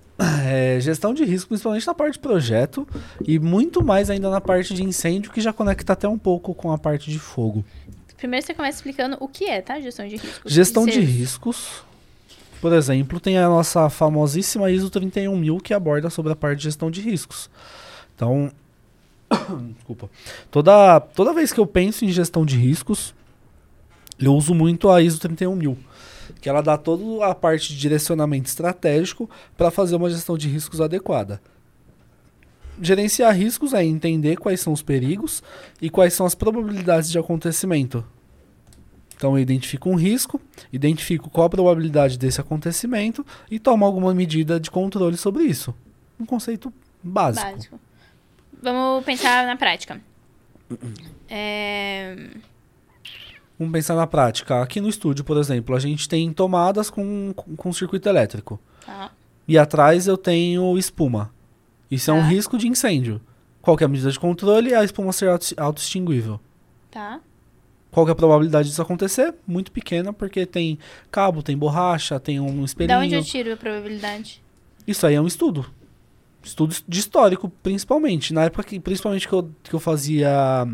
[0.50, 2.88] É, gestão de risco, principalmente na parte de projeto
[3.24, 6.72] e muito mais ainda na parte de incêndio, que já conecta até um pouco com
[6.72, 7.64] a parte de fogo.
[8.18, 9.80] Primeiro você começa explicando o que é, tá?
[9.80, 10.52] Gestão de riscos.
[10.52, 11.84] Gestão de Ser- riscos.
[12.60, 16.90] Por exemplo, tem a nossa famosíssima ISO 31000 que aborda sobre a parte de gestão
[16.90, 17.48] de riscos.
[18.16, 18.52] Então,
[19.76, 20.10] desculpa.
[20.50, 23.14] Toda, toda vez que eu penso em gestão de riscos,
[24.20, 25.78] eu uso muito a ISO 31000,
[26.42, 30.82] que ela dá toda a parte de direcionamento estratégico para fazer uma gestão de riscos
[30.82, 31.42] adequada.
[32.82, 35.42] Gerenciar riscos é entender quais são os perigos
[35.82, 38.06] e quais são as probabilidades de acontecimento.
[39.16, 40.40] Então eu identifico um risco,
[40.72, 45.74] identifico qual a probabilidade desse acontecimento e tomo alguma medida de controle sobre isso.
[46.20, 47.52] Um conceito básico.
[47.52, 47.80] Básico.
[48.62, 50.00] Vamos pensar na prática.
[51.28, 52.30] É...
[53.60, 54.62] Vamos pensar na prática.
[54.62, 58.60] Aqui no estúdio, por exemplo, a gente tem tomadas com, com, com circuito elétrico.
[58.86, 59.12] Tá.
[59.48, 61.32] E atrás eu tenho espuma.
[61.90, 62.28] Isso é um Tá.
[62.28, 63.20] risco de incêndio.
[63.62, 64.74] Qual é a medida de controle?
[64.74, 66.40] A espuma ser auto- auto-extinguível.
[66.92, 67.20] Tá.
[67.90, 69.34] Qual que é a probabilidade disso acontecer?
[69.48, 70.78] Muito pequena, porque tem
[71.10, 73.00] cabo, tem borracha, tem um espelhinho.
[73.00, 74.44] Da onde eu tiro a probabilidade?
[74.86, 75.66] Isso aí é um estudo.
[76.44, 78.34] Estudo de histórico, principalmente.
[78.34, 80.66] Na época que, principalmente que eu, que eu fazia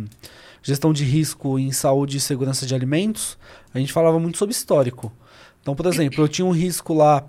[0.63, 3.37] gestão de risco em saúde e segurança de alimentos,
[3.73, 5.11] a gente falava muito sobre histórico.
[5.61, 7.25] Então, por exemplo, eu tinha um risco lá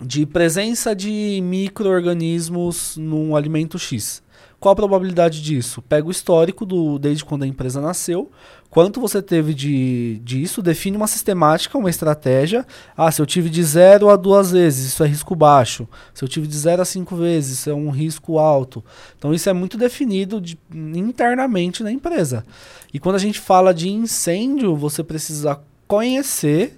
[0.00, 4.22] de presença de micro-organismos num alimento X.
[4.60, 5.80] Qual a probabilidade disso?
[5.82, 8.28] Pega o histórico do, desde quando a empresa nasceu,
[8.68, 12.66] quanto você teve de, disso, define uma sistemática, uma estratégia.
[12.96, 15.86] Ah, se eu tive de 0 a duas vezes, isso é risco baixo.
[16.12, 18.84] Se eu tive de 0 a 5 vezes, isso é um risco alto.
[19.16, 22.44] Então isso é muito definido de- internamente na empresa.
[22.92, 26.74] E quando a gente fala de incêndio, você precisa conhecer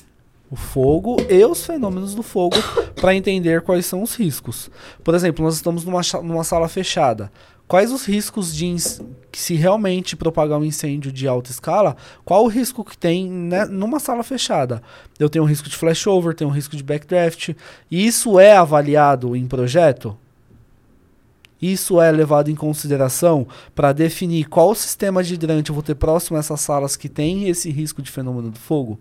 [0.50, 2.56] o fogo e os fenômenos do fogo
[3.00, 4.70] para entender quais são os riscos.
[5.04, 7.30] Por exemplo, nós estamos numa, numa sala fechada.
[7.68, 8.74] Quais os riscos de
[9.32, 14.00] se realmente propagar um incêndio de alta escala, qual o risco que tem né, numa
[14.00, 14.82] sala fechada?
[15.20, 17.50] Eu tenho um risco de flashover, tenho um risco de backdraft.
[17.88, 20.18] E isso é avaliado em projeto?
[21.62, 26.36] Isso é levado em consideração para definir qual sistema de hidrante eu vou ter próximo
[26.36, 28.98] a essas salas que tem esse risco de fenômeno do fogo?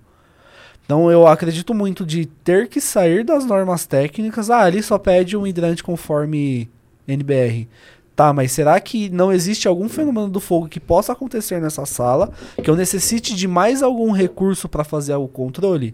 [0.90, 4.50] Então eu acredito muito de ter que sair das normas técnicas.
[4.50, 6.68] Ah, ali só pede um hidrante conforme
[7.08, 7.68] NBR.
[8.16, 12.32] Tá, mas será que não existe algum fenômeno do fogo que possa acontecer nessa sala
[12.64, 15.94] que eu necessite de mais algum recurso para fazer o controle?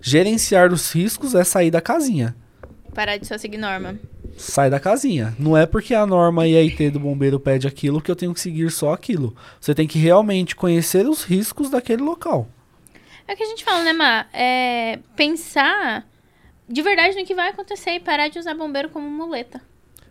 [0.00, 2.34] Gerenciar os riscos é sair da casinha.
[2.94, 3.96] Parar de só seguir norma.
[4.38, 5.36] Sai da casinha.
[5.38, 8.32] Não é porque a norma e a IT do bombeiro pede aquilo que eu tenho
[8.32, 9.36] que seguir só aquilo.
[9.60, 12.48] Você tem que realmente conhecer os riscos daquele local.
[13.28, 14.26] É o que a gente fala, né, Ma?
[14.32, 16.06] É pensar
[16.68, 19.60] de verdade no que vai acontecer e parar de usar bombeiro como muleta.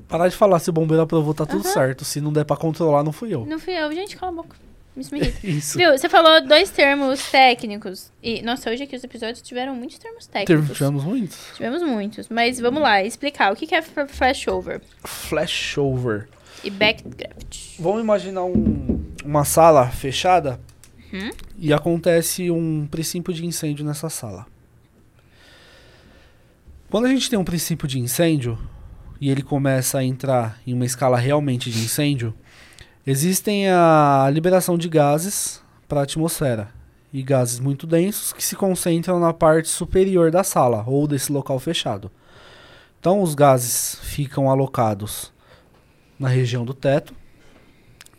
[0.07, 1.73] Parar de falar se o bombeiro aprovou, tá tudo Aham.
[1.73, 2.05] certo.
[2.05, 3.45] Se não der pra controlar, não fui eu.
[3.45, 3.91] Não fui eu.
[3.93, 4.55] Gente, cala a boca.
[4.95, 5.39] Isso me irrita.
[5.47, 5.77] Isso.
[5.77, 5.91] Viu?
[5.97, 8.11] Você falou dois termos técnicos.
[8.23, 10.77] E, nossa, hoje aqui os episódios tiveram muitos termos técnicos.
[10.77, 11.37] Tivemos muitos.
[11.55, 12.29] Tivemos muitos.
[12.29, 13.51] Mas vamos lá, explicar.
[13.51, 16.29] O que que é flashover Flashover.
[16.63, 17.77] e backdraft?
[17.79, 20.59] Vamos imaginar um- uma sala fechada
[21.15, 21.31] Uhum.
[21.57, 24.45] e acontece um princípio de incêndio nessa sala.
[26.89, 28.57] Quando a gente tem um princípio de incêndio
[29.19, 32.33] e ele começa a entrar em uma escala realmente de incêndio,
[33.05, 36.69] existem a liberação de gases para a atmosfera
[37.13, 41.57] e gases muito densos que se concentram na parte superior da sala ou desse local
[41.59, 42.11] fechado.
[42.99, 45.31] Então os gases ficam alocados
[46.19, 47.13] na região do teto,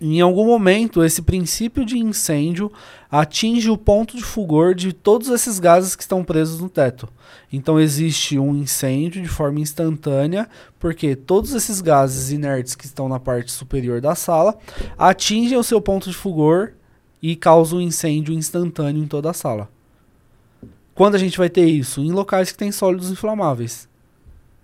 [0.01, 2.71] em algum momento, esse princípio de incêndio
[3.11, 7.09] atinge o ponto de fulgor de todos esses gases que estão presos no teto.
[7.51, 13.19] Então existe um incêndio de forma instantânea, porque todos esses gases inertes que estão na
[13.19, 14.59] parte superior da sala
[14.99, 16.73] atingem o seu ponto de fulgor
[17.23, 19.71] e causam um incêndio instantâneo em toda a sala.
[20.95, 22.01] Quando a gente vai ter isso?
[22.01, 23.89] Em locais que têm sólidos inflamáveis.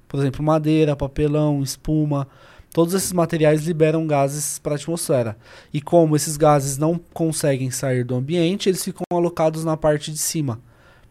[0.08, 2.28] Por exemplo, madeira, papelão, espuma.
[2.72, 5.36] Todos esses materiais liberam gases para a atmosfera.
[5.72, 10.18] E como esses gases não conseguem sair do ambiente, eles ficam alocados na parte de
[10.18, 10.60] cima.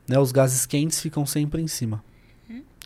[0.08, 0.18] Né?
[0.18, 2.04] Os gases quentes ficam sempre em cima.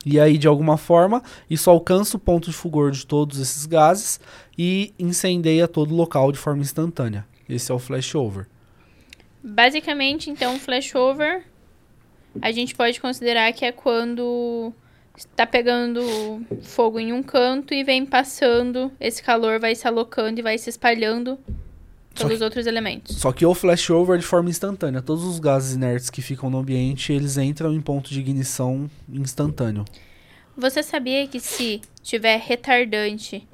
[0.05, 4.19] E aí, de alguma forma, isso alcança o ponto de fulgor de todos esses gases
[4.55, 7.25] e incendeia todo o local de forma instantânea.
[7.49, 8.47] Esse é o flashover.
[9.41, 11.43] Basicamente, então, flashover
[12.41, 14.73] a gente pode considerar que é quando
[15.17, 16.01] está pegando
[16.61, 20.69] fogo em um canto e vem passando, esse calor vai se alocando e vai se
[20.69, 21.37] espalhando
[22.13, 23.17] pelos que- outros elementos.
[23.17, 25.01] Só que o flashover é de forma instantânea.
[25.01, 29.85] Todos os gases inertes que ficam no ambiente, eles entram em ponto de ignição instantâneo.
[30.57, 33.45] Você sabia que se tiver retardante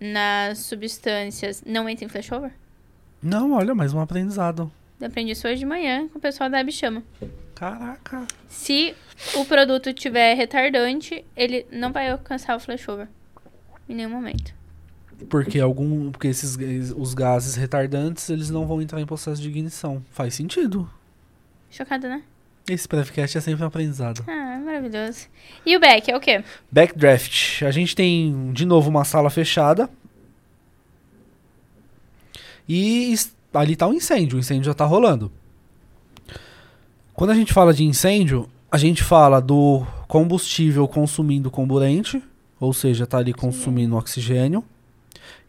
[0.00, 2.52] nas substâncias, não entra em flashover?
[3.22, 4.70] Não, olha, mais um aprendizado.
[5.00, 7.02] Eu aprendi isso hoje de manhã com o pessoal da Abchama.
[7.54, 8.26] Caraca.
[8.48, 8.94] Se
[9.34, 13.08] o produto tiver retardante, ele não vai alcançar o flashover.
[13.88, 14.54] Em nenhum momento.
[15.28, 16.56] Porque algum, porque esses
[16.96, 20.04] os gases retardantes, eles não vão entrar em processo de ignição.
[20.10, 20.90] Faz sentido.
[21.70, 22.22] Chocada, né?
[22.68, 24.24] Esse Prevcast é sempre um aprendizado.
[24.26, 25.26] Ah, maravilhoso.
[25.66, 26.42] E o back é o quê?
[26.70, 27.62] Backdraft.
[27.62, 29.90] A gente tem de novo uma sala fechada.
[32.66, 33.14] E
[33.54, 35.30] ali tá um incêndio, o incêndio já tá rolando.
[37.14, 42.22] Quando a gente fala de incêndio, a gente fala do combustível consumindo comburente,
[42.58, 44.64] ou seja, tá ali consumindo oxigênio.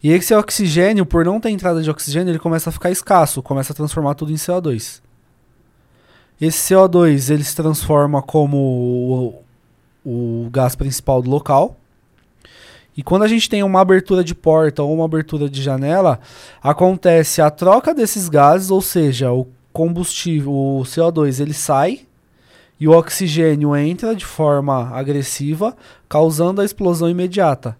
[0.02, 3.72] E esse oxigênio, por não ter entrada de oxigênio, ele começa a ficar escasso, começa
[3.72, 5.00] a transformar tudo em CO2.
[6.40, 9.42] Esse CO2 ele se transforma como
[10.04, 11.76] o, o gás principal do local.
[12.96, 16.18] E quando a gente tem uma abertura de porta ou uma abertura de janela,
[16.62, 22.06] acontece a troca desses gases, ou seja, o combustível, o CO2, ele sai
[22.78, 25.76] e o oxigênio entra de forma agressiva,
[26.08, 27.76] causando a explosão imediata.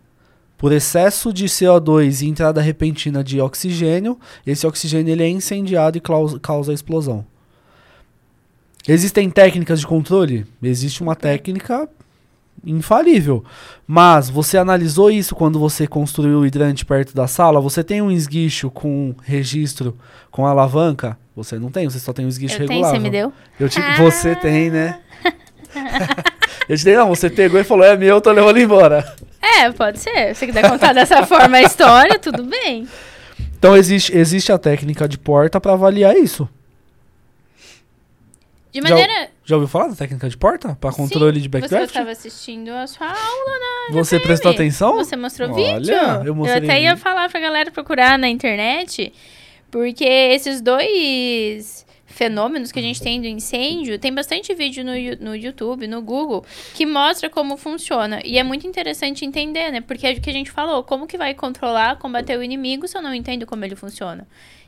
[0.57, 6.01] Por excesso de CO2 e entrada repentina de oxigênio, esse oxigênio ele é incendiado e
[6.01, 7.27] causa, a explosão.
[8.89, 10.47] Existem técnicas de controle?
[10.63, 11.89] Existe uma técnica
[12.65, 13.45] infalível.
[13.87, 17.61] Mas você analisou isso quando você construiu o hidrante perto da sala?
[17.61, 19.97] Você tem um esguicho com registro
[20.31, 21.17] com alavanca?
[21.35, 23.01] Você não tem, você só tem um esguicho Eu tenho, regulável.
[23.01, 23.33] você me deu?
[23.61, 23.97] Eu te- Ah.
[23.99, 24.99] Você tem, né?
[26.69, 29.15] eu te dei, não, você pegou e falou, é meu, eu tô levando embora.
[29.41, 30.35] É, pode ser.
[30.35, 32.87] Se você quiser contar dessa forma a história, tudo bem.
[33.59, 36.49] Então existe, existe a técnica de porta para avaliar isso.
[38.81, 39.31] De Já- maneira.
[39.45, 40.77] Já ouviu falar da técnica de porta?
[40.81, 41.87] Para controle de Você backdraft?
[41.87, 43.59] estava assistindo a sua aula
[43.89, 43.95] na.
[43.95, 44.95] Você prestou atenção?
[44.97, 45.95] Você mostrou Olha, vídeo?
[46.27, 49.13] eu mostrei até ia falar pra galera procurar na internet,
[49.71, 55.37] porque esses dois fenômenos que a gente tem do incêndio, tem bastante vídeo no, no
[55.37, 58.21] YouTube, no Google, que mostra como funciona.
[58.25, 59.81] E é muito interessante entender, né?
[59.83, 62.97] Porque é o que a gente falou, como que vai controlar, combater o inimigo se
[62.97, 64.27] eu não entendo como ele funciona.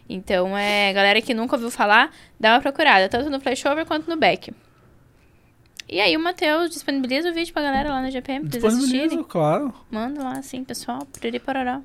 [0.09, 4.17] Então, é, galera que nunca ouviu falar, dá uma procurada, tanto no flashover quanto no
[4.17, 4.53] back.
[5.89, 9.23] E aí o Matheus disponibiliza o vídeo pra galera lá na GPM pra assistirem.
[9.25, 9.73] Claro.
[9.91, 11.07] Manda lá, assim, pessoal.
[11.13, 11.81] Piriri pororó.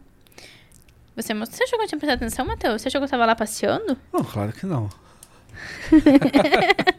[1.15, 2.81] Você, mostrou- você achou que eu tinha prestado atenção, Matheus?
[2.81, 3.97] Você achou que eu tava lá passeando?
[4.11, 4.89] Não, claro que não.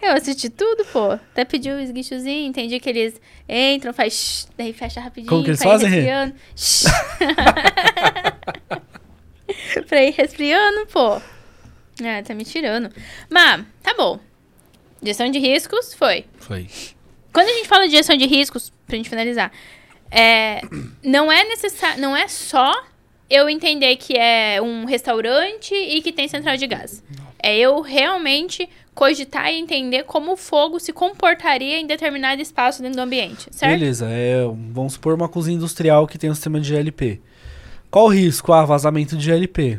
[0.00, 1.12] Eu assisti tudo, pô.
[1.12, 5.30] Até pedi o esguichozinho, entendi que eles entram, faz shh, daí fecha rapidinho.
[5.30, 5.90] Como que eles fazem.
[6.54, 6.84] Shh.
[9.94, 11.20] pra ir resfriando, pô.
[12.02, 12.90] Ah, tá me tirando.
[13.30, 14.18] Mas, tá bom.
[15.00, 16.24] Gestão de riscos, foi.
[16.36, 16.66] Foi.
[17.32, 19.52] Quando a gente fala de gestão de riscos, pra gente finalizar,
[20.10, 20.60] é,
[21.00, 22.72] não é necessário, não é só
[23.30, 27.00] eu entender que é um restaurante e que tem central de gás.
[27.40, 32.96] É eu realmente cogitar e entender como o fogo se comportaria em determinado espaço dentro
[32.96, 33.78] do ambiente, certo?
[33.78, 34.42] Beleza, é,
[34.72, 37.20] vamos supor uma cozinha industrial que tem um sistema de GLP.
[37.94, 38.52] Qual o risco?
[38.52, 39.78] Ah, vazamento de GLP.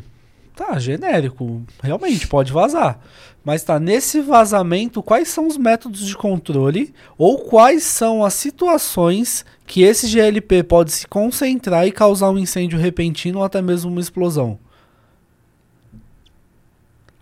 [0.54, 1.62] Tá, genérico.
[1.82, 2.98] Realmente, pode vazar.
[3.44, 9.44] Mas tá, nesse vazamento, quais são os métodos de controle ou quais são as situações
[9.66, 14.00] que esse GLP pode se concentrar e causar um incêndio repentino ou até mesmo uma
[14.00, 14.58] explosão?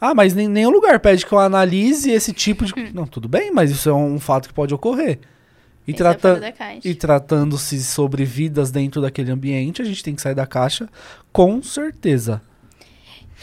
[0.00, 2.72] Ah, mas nem, nenhum lugar pede que eu analise esse tipo de.
[2.94, 5.18] Não, tudo bem, mas isso é um fato que pode ocorrer.
[5.86, 6.88] E, Esse é trata caixa.
[6.88, 10.88] e tratando-se sobre vidas dentro daquele ambiente, a gente tem que sair da caixa
[11.32, 12.40] com certeza.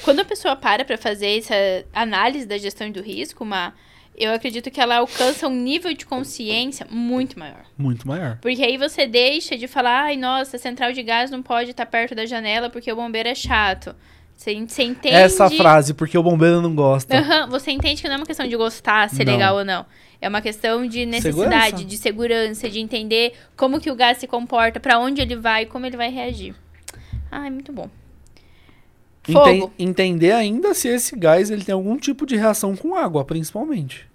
[0.03, 1.53] Quando a pessoa para pra fazer essa
[1.93, 3.73] análise da gestão do risco, uma,
[4.17, 7.63] eu acredito que ela alcança um nível de consciência muito maior.
[7.77, 8.37] Muito maior.
[8.41, 11.85] Porque aí você deixa de falar, ai, nossa, a central de gás não pode estar
[11.85, 13.95] perto da janela porque o bombeiro é chato.
[14.35, 15.13] Você, você entende.
[15.13, 17.15] Essa frase, porque o bombeiro não gosta.
[17.15, 19.33] Aham, você entende que não é uma questão de gostar, ser Não.
[19.33, 19.85] legal ou não.
[20.21, 21.83] É uma questão de necessidade, Segurança.
[21.85, 25.85] de segurança, de entender como que o gás se comporta, pra onde ele vai, como
[25.85, 26.53] ele vai reagir.
[27.31, 27.89] Ai, muito bom.
[29.23, 29.71] Fogo.
[29.77, 34.09] entender ainda se esse gás ele tem algum tipo de reação com água, principalmente.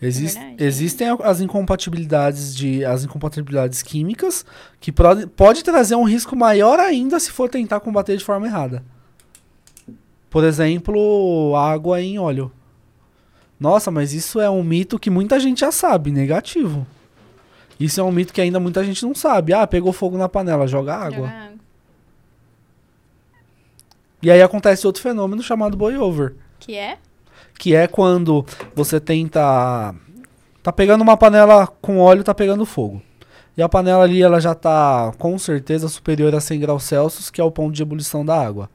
[0.00, 0.64] Exis- É verdade.
[0.64, 4.44] existem as incompatibilidades de as incompatibilidades químicas
[4.78, 8.84] que pode, pode trazer um risco maior ainda se for tentar combater de forma errada.
[10.30, 12.52] Por exemplo, água em óleo.
[13.58, 16.86] Nossa, mas isso é um mito que muita gente já sabe, negativo.
[17.78, 19.52] Isso é um mito que ainda muita gente não sabe.
[19.52, 21.28] Ah, pegou fogo na panela, joga água.
[21.28, 21.56] Jogar água.
[24.22, 26.34] E aí acontece outro fenômeno chamado boil over.
[26.58, 26.98] Que é?
[27.58, 28.44] que é quando
[28.74, 29.94] você tenta
[30.62, 33.00] tá pegando uma panela com óleo, tá pegando fogo.
[33.56, 37.40] E a panela ali ela já tá com certeza superior a 100 graus Celsius, que
[37.40, 38.68] é o ponto de ebulição da água.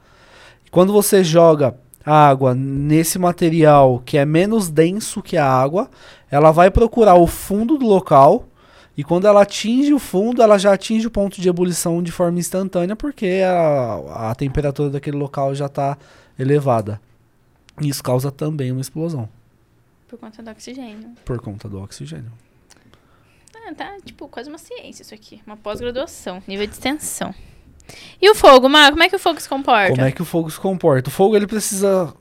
[0.72, 1.76] Quando você joga
[2.06, 5.89] a água nesse material que é menos denso que a água,
[6.30, 8.47] ela vai procurar o fundo do local
[8.97, 12.39] e quando ela atinge o fundo, ela já atinge o ponto de ebulição de forma
[12.39, 15.97] instantânea porque a, a temperatura daquele local já está
[16.38, 16.99] elevada.
[17.82, 19.30] Isso causa também uma explosão
[20.08, 21.12] Por conta do oxigênio.
[21.24, 22.32] por conta do oxigênio.
[23.56, 25.41] Ah, tá, tipo, quase uma ciência isso aqui.
[25.45, 27.34] Uma pós-graduação, nível de extensão.
[28.22, 28.92] E o fogo, Mar?
[28.92, 29.90] Como é que o fogo se comporta?
[29.92, 31.10] Como é que o fogo se comporta?
[31.10, 32.14] O fogo ele precisa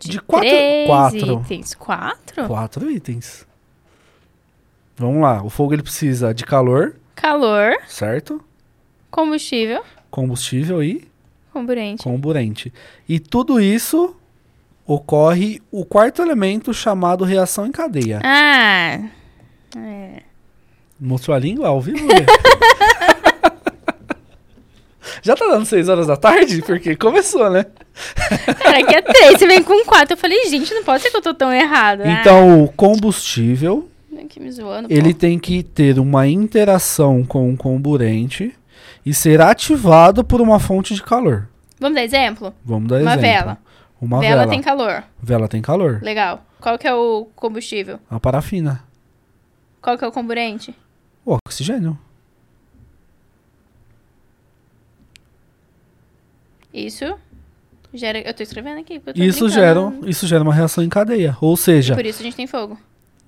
[0.00, 1.74] de, quatro, Três quatro, itens.
[1.74, 2.46] Quatro?
[2.46, 3.46] quatro itens.
[4.96, 5.42] Vamos lá.
[5.42, 8.42] O fogo ele precisa de calor, Calor, certo?
[9.10, 11.06] combustível, Combustível e
[11.52, 12.02] comburente.
[12.02, 12.72] comburente.
[13.08, 14.14] E tudo isso
[14.86, 18.20] ocorre o quarto elemento chamado reação em cadeia.
[18.22, 19.00] Ah,
[19.76, 20.22] é.
[21.00, 21.98] Mostrou a língua ao vivo?
[25.22, 26.62] Já tá dando 6 horas da tarde?
[26.62, 27.66] Porque começou, né?
[28.62, 30.14] Cara, aqui é três, você vem com quatro.
[30.14, 32.02] Eu falei, gente, não pode ser que eu tô tão errado.
[32.04, 33.88] Então, o combustível,
[34.22, 34.88] aqui me zoando.
[34.90, 35.20] ele pô.
[35.20, 38.54] tem que ter uma interação com o comburente
[39.04, 41.48] e ser ativado por uma fonte de calor.
[41.80, 42.54] Vamos dar exemplo?
[42.64, 43.20] Vamos dar Uma exemplo.
[43.22, 43.58] vela.
[44.00, 44.50] Uma vela, vela.
[44.50, 45.04] tem calor.
[45.22, 46.00] Vela tem calor.
[46.02, 46.44] Legal.
[46.60, 47.98] Qual que é o combustível?
[48.10, 48.82] A parafina.
[49.80, 50.74] Qual que é o comburente?
[51.24, 51.98] O oxigênio.
[56.76, 57.14] Isso
[57.94, 58.18] gera.
[58.18, 59.00] Eu tô escrevendo aqui.
[59.00, 61.36] tô Isso gera, isso gera uma reação em cadeia.
[61.40, 62.78] Ou seja, Por isso a gente tem fogo.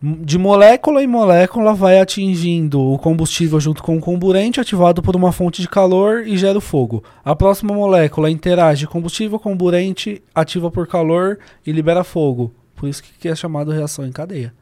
[0.03, 5.33] de molécula em molécula vai atingindo o combustível junto com o comburente ativado por uma
[5.33, 7.03] fonte de calor e gera o fogo.
[7.25, 12.53] A próxima molécula interage combustível, comburente, ativa por calor e libera fogo.
[12.77, 14.53] Por isso que é chamado reação em cadeia.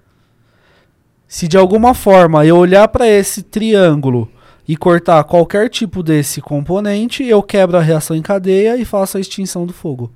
[1.29, 4.31] Se de alguma forma eu olhar para esse triângulo
[4.69, 9.21] e cortar qualquer tipo desse componente, eu quebro a reação em cadeia e faço a
[9.21, 10.13] extinção do fogo.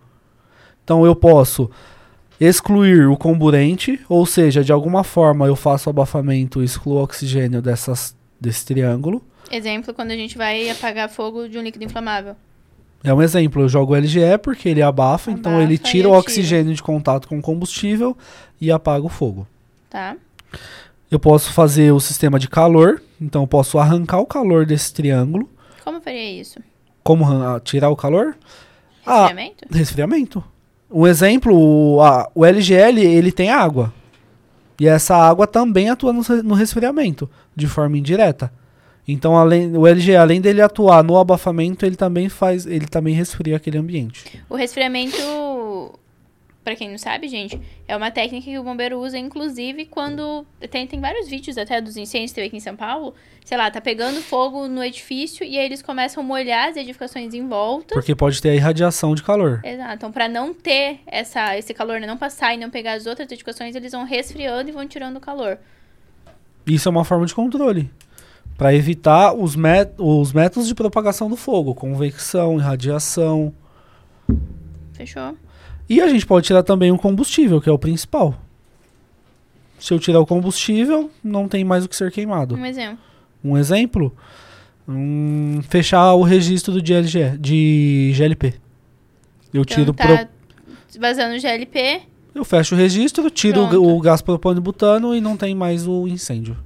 [0.83, 1.71] Então eu posso
[2.41, 7.03] excluir o comburente, ou seja, de alguma forma eu faço o abafamento e excluo o
[7.03, 9.23] oxigênio dessas, desse triângulo.
[9.51, 12.35] Exemplo, quando a gente vai apagar fogo de um líquido inflamável.
[13.03, 16.09] É um exemplo, eu jogo o LGE porque ele abafa, então Abafa ele e tira
[16.09, 18.17] o oxigênio de contato com o combustível
[18.61, 19.47] e apaga o fogo.
[19.89, 20.17] Tá?
[21.11, 25.49] Eu posso fazer o sistema de calor, então eu posso arrancar o calor desse triângulo.
[25.85, 26.59] Como faria isso?
[27.03, 28.37] Como ah, tirar o calor?
[29.07, 29.65] Ah, Resfriamento?
[29.71, 30.45] Resfriamento.
[30.91, 33.93] Um exemplo, o, a- o LGL ele tem água.
[34.79, 38.53] E essa água também atua no, no resfriamento, de forma indireta.
[39.07, 43.57] Então, além, o LG, além dele atuar no abafamento, ele também faz, ele também resfria
[43.57, 44.41] aquele ambiente.
[44.49, 45.17] O resfriamento,
[46.71, 50.47] pra quem não sabe, gente, é uma técnica que o bombeiro usa, inclusive, quando.
[50.71, 53.13] Tem, tem vários vídeos até dos incêndios que teve aqui em São Paulo.
[53.45, 57.35] Sei lá, tá pegando fogo no edifício e aí eles começam a molhar as edificações
[57.35, 57.95] em volta.
[57.95, 59.61] Porque pode ter a irradiação de calor.
[59.65, 59.95] Exato.
[59.95, 63.27] Então, pra não ter essa, esse calor, né, não passar e não pegar as outras
[63.27, 65.59] edificações, eles vão resfriando e vão tirando o calor.
[66.65, 67.91] Isso é uma forma de controle.
[68.57, 73.53] Para evitar os, mét os métodos de propagação do fogo, convecção, irradiação.
[74.93, 75.35] Fechou?
[75.91, 78.41] E a gente pode tirar também o combustível, que é o principal.
[79.79, 82.55] Se eu tirar o combustível, não tem mais o que ser queimado.
[82.55, 82.99] Um exemplo.
[83.43, 84.15] Um exemplo,
[84.89, 88.55] hum, fechar o registro de, LG, de GLP.
[89.53, 90.29] Eu tiro Então pro- tá
[91.01, 92.03] vazando GLP.
[92.35, 93.89] eu fecho o registro, tiro o, Pronto.
[93.97, 96.57] o gás propano e butano e não tem mais o incêndio.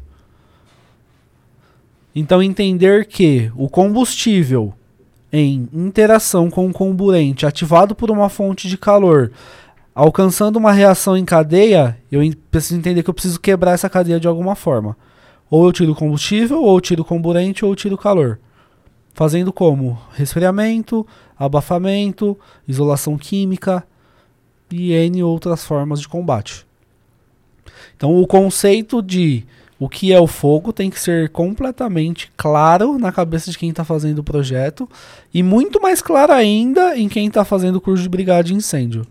[2.15, 4.73] Então, entender que o combustível
[5.37, 9.33] em interação com o comburente ativado por uma fonte de calor,
[9.93, 12.21] alcançando uma reação em cadeia, eu
[12.53, 14.97] preciso entender que eu preciso quebrar essa cadeia de alguma forma.
[15.51, 18.39] Ou eu tiro combustível, ou eu tiro comburente, ou eu tiro calor.
[19.13, 19.99] Fazendo como?
[20.13, 21.05] Resfriamento,
[21.37, 23.85] abafamento, isolação química
[24.71, 26.65] e N outras formas de combate.
[27.97, 29.45] Então, o conceito de
[29.85, 33.85] o que é o fogo tem que ser completamente claro na cabeça de quem está
[33.85, 34.89] fazendo o projeto
[35.33, 39.07] e muito mais claro ainda em quem está fazendo o curso de brigada de incêndio.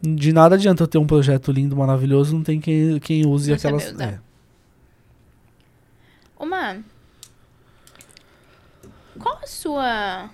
[0.00, 3.56] De nada adianta eu ter um projeto lindo, maravilhoso, não tem quem, quem use Não
[3.56, 3.92] aquelas.
[4.00, 4.20] é.
[6.38, 6.78] Uma.
[9.18, 10.30] Qual a sua.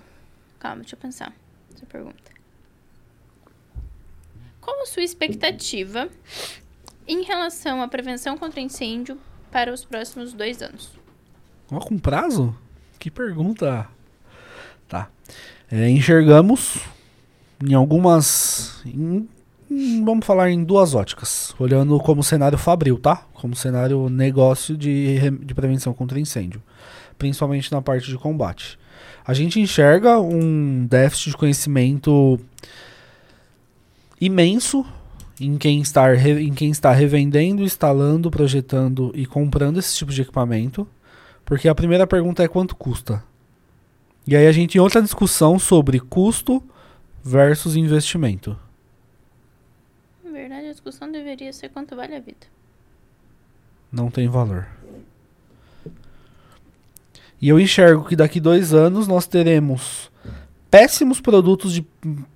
[0.59, 1.33] Calma, deixa eu pensar.
[1.75, 2.31] Essa pergunta.
[4.59, 6.07] Qual a sua expectativa
[7.11, 9.17] em relação à prevenção contra incêndio
[9.51, 10.91] para os próximos dois anos?
[11.71, 12.55] Ó, com prazo?
[12.99, 13.87] Que pergunta.
[14.87, 15.09] Tá.
[15.71, 16.77] É, enxergamos
[17.65, 18.81] em algumas.
[18.85, 19.27] em-
[19.69, 21.55] em- vamos falar em duas óticas.
[21.59, 23.25] Olhando como cenário fabril, tá?
[23.33, 26.61] Como cenário negócio de, de prevenção contra incêndio.
[27.17, 28.77] Principalmente na parte de combate.
[29.25, 32.39] A gente enxerga um déficit de conhecimento
[34.19, 34.85] imenso
[35.45, 40.87] em quem, está em quem está revendendo, instalando, projetando e comprando esse tipo de equipamento.
[41.43, 43.23] Porque a primeira pergunta é quanto custa.
[44.25, 46.63] E aí a gente tem outra discussão sobre custo
[47.23, 48.57] versus investimento.
[50.23, 52.47] Na verdade, a discussão deveria ser quanto vale a vida.
[53.91, 54.67] Não tem valor.
[57.41, 60.11] E eu enxergo que daqui dois anos nós teremos
[60.69, 61.85] péssimos produtos de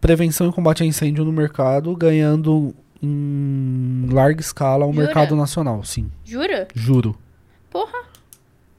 [0.02, 2.76] prevenção e combate a incêndio no mercado, ganhando
[3.06, 5.06] em larga escala o Jura?
[5.06, 5.84] mercado nacional.
[5.84, 6.68] Sim, Jura?
[6.74, 7.18] juro.
[7.70, 8.00] Porra!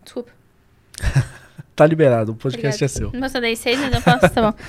[0.05, 0.31] Desculpa.
[1.77, 3.11] Tá liberado, o podcast é seu.
[3.13, 4.55] Não, só dei seis, mas eu posso, tá bom.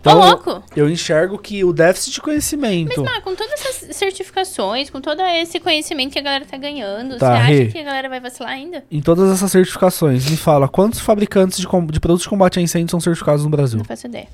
[0.00, 0.62] Então, Ô, louco!
[0.76, 3.02] Eu enxergo que o déficit de conhecimento.
[3.04, 7.32] Mas, com todas essas certificações, com todo esse conhecimento que a galera tá ganhando, Tá,
[7.36, 7.66] você acha Rê.
[7.66, 8.82] que a galera vai vacilar ainda?
[8.90, 12.62] Em todas essas certificações, me fala quantos fabricantes de, com- de produtos de combate a
[12.62, 13.78] incêndio são certificados no Brasil?
[13.78, 14.28] Não faço ideia.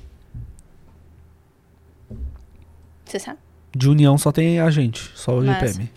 [3.04, 3.38] Você sabe?
[3.74, 5.66] De União só tem a gente, só o Massa.
[5.66, 5.90] GPM.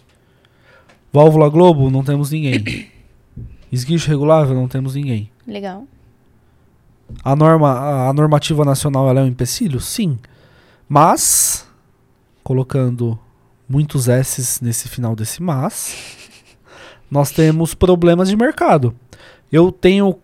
[1.13, 2.89] Válvula Globo, não temos ninguém.
[3.71, 5.29] Esguicho regulável, não temos ninguém.
[5.45, 5.85] Legal.
[7.23, 9.79] A norma, a, normativa nacional é um empecilho?
[9.79, 10.17] Sim.
[10.87, 11.67] Mas,
[12.43, 13.17] colocando
[13.67, 15.95] muitos S's nesse final desse mas,
[17.09, 18.93] nós temos problemas de mercado.
[19.51, 20.19] Eu tenho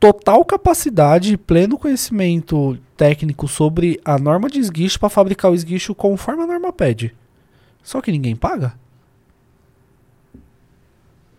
[0.00, 5.94] total capacidade e pleno conhecimento técnico sobre a norma de esguicho para fabricar o esguicho
[5.94, 7.14] conforme a norma pede.
[7.82, 8.72] Só que ninguém paga.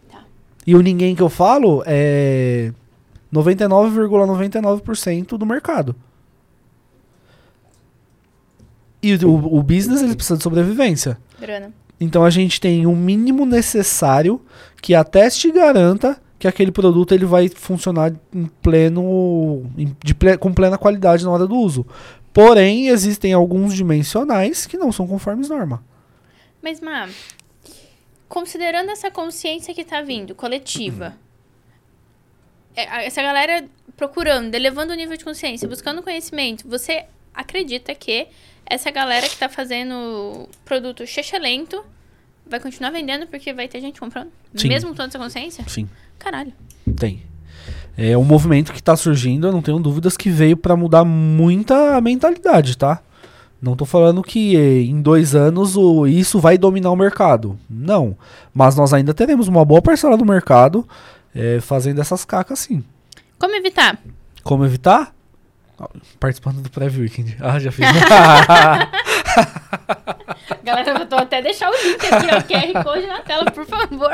[0.10, 0.24] Tá.
[0.66, 2.72] E o ninguém que eu falo é
[3.34, 5.96] 99,99% do mercado.
[9.02, 11.18] E o, o business ele precisa de sobrevivência.
[11.40, 11.74] Grana.
[12.00, 14.40] Então a gente tem o mínimo necessário
[14.80, 20.40] que ateste e garanta que aquele produto ele vai funcionar em pleno, em- de ple-
[20.40, 21.86] com plena qualidade na hora do uso.
[22.34, 25.84] Porém, existem alguns dimensionais que não são conformes norma.
[26.60, 27.08] Mas, Má,
[28.28, 31.16] considerando essa consciência que tá vindo, coletiva,
[32.76, 33.66] é, essa galera
[33.96, 38.28] procurando, elevando o nível de consciência, buscando conhecimento, você acredita que
[38.66, 41.04] essa galera que tá fazendo produto
[41.38, 41.84] lento
[42.52, 44.30] vai continuar vendendo porque vai ter gente comprando?
[44.56, 44.68] Sim.
[44.68, 45.64] Mesmo toda essa consciência?
[45.68, 45.90] Sim,
[46.20, 46.54] Caralho.
[46.98, 47.24] tem.
[47.98, 52.00] É um movimento que está surgindo, eu não tenho dúvidas que veio para mudar muita
[52.02, 53.02] mentalidade, tá?
[53.62, 57.60] Não tô falando que eh, em dois anos o, isso vai dominar o mercado.
[57.70, 58.18] Não.
[58.54, 60.88] Mas nós ainda teremos uma boa parcela do mercado
[61.36, 62.84] eh, fazendo essas cacas sim.
[63.38, 64.00] Como evitar?
[64.44, 65.14] Como evitar?
[66.20, 67.38] Participando do pré-weekend.
[67.40, 67.86] Ah, já fiz.
[70.64, 74.12] Galera, eu tô até deixar o link aqui, ó, QR Code na tela, por favor.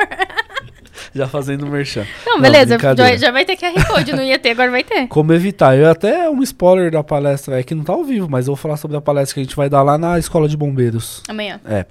[1.13, 2.05] já fazendo merchan.
[2.25, 3.11] Não, Não, beleza, brincadeira.
[3.11, 5.07] já, já vai ter QR Code, não ia ter, agora vai ter.
[5.07, 5.77] Como evitar?
[5.77, 8.61] Eu até um spoiler da palestra é que não tá ao vivo, mas eu vou
[8.61, 11.23] falar sobre a palestra que a gente vai dar lá na Escola de Bombeiros.
[11.27, 11.59] Amanhã.
[11.65, 11.85] É.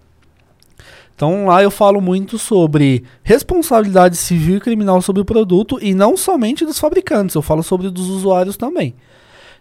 [1.14, 6.14] Então lá eu falo muito sobre responsabilidade civil e criminal sobre o produto e não
[6.14, 8.94] somente dos fabricantes, eu falo sobre dos usuários também.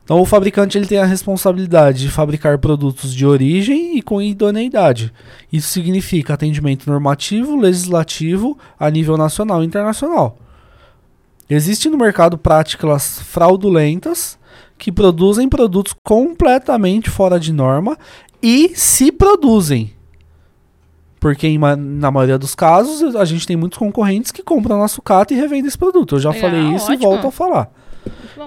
[0.05, 5.11] Então o fabricante ele tem a responsabilidade de fabricar produtos de origem e com idoneidade.
[5.51, 10.37] Isso significa atendimento normativo, legislativo a nível nacional e internacional.
[11.49, 14.37] Existem no mercado práticas fraudulentas
[14.77, 17.97] que produzem produtos completamente fora de norma
[18.41, 19.91] e se produzem
[21.19, 25.33] Porque em na maioria dos casos, a gente tem muitos concorrentes que compram nosso sucata
[25.33, 26.15] e revendem esse produto.
[26.15, 27.09] Eu já Legal, falei isso e ótimo.
[27.09, 27.71] volto a falar.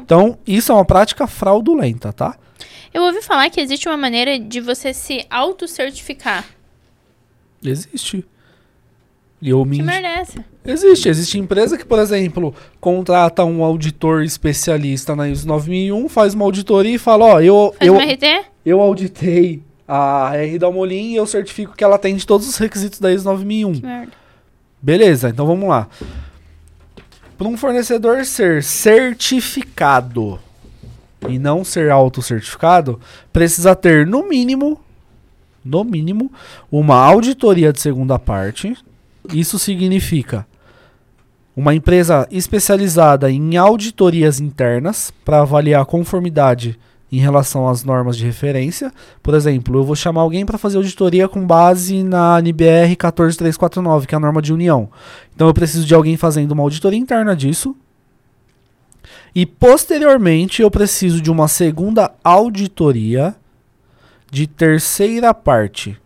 [0.02, 2.36] Então, isso é uma prática fraudulenta, tá?
[2.92, 6.44] Eu ouvi falar que existe uma maneira de você se auto-certificar.
[7.62, 8.24] Existe.
[9.40, 10.44] E eu me Que merda é essa?
[10.64, 11.08] Existe.
[11.08, 16.94] Existe empresa que, por exemplo, contrata um auditor especialista na ISO 9001, faz uma auditoria
[16.94, 18.44] e fala, ó, eu, Faz eu, uma RT?
[18.66, 22.98] eu auditei a R da Molin e eu certifico que ela atende todos os requisitos
[22.98, 23.72] da ISO 9001.
[23.74, 24.12] Que merda.
[24.80, 25.88] Beleza, então vamos lá.
[27.38, 30.40] Para um fornecedor ser certificado
[31.28, 33.00] e não ser autocertificado,
[33.32, 34.80] precisa ter no mínimo,
[35.64, 36.32] no mínimo,
[36.70, 38.76] uma auditoria de segunda parte.
[39.32, 40.44] Isso significa
[41.54, 46.76] uma empresa especializada em auditorias internas para avaliar a conformidade
[47.10, 48.92] em relação às normas de referência.
[49.22, 54.14] Por exemplo, eu vou chamar alguém para fazer auditoria com base na NBR 14349, que
[54.14, 54.90] é a norma de união.
[55.34, 57.74] Então eu preciso de alguém fazendo uma auditoria interna disso.
[59.34, 63.34] E posteriormente eu preciso de uma segunda auditoria
[64.30, 65.96] de terceira parte.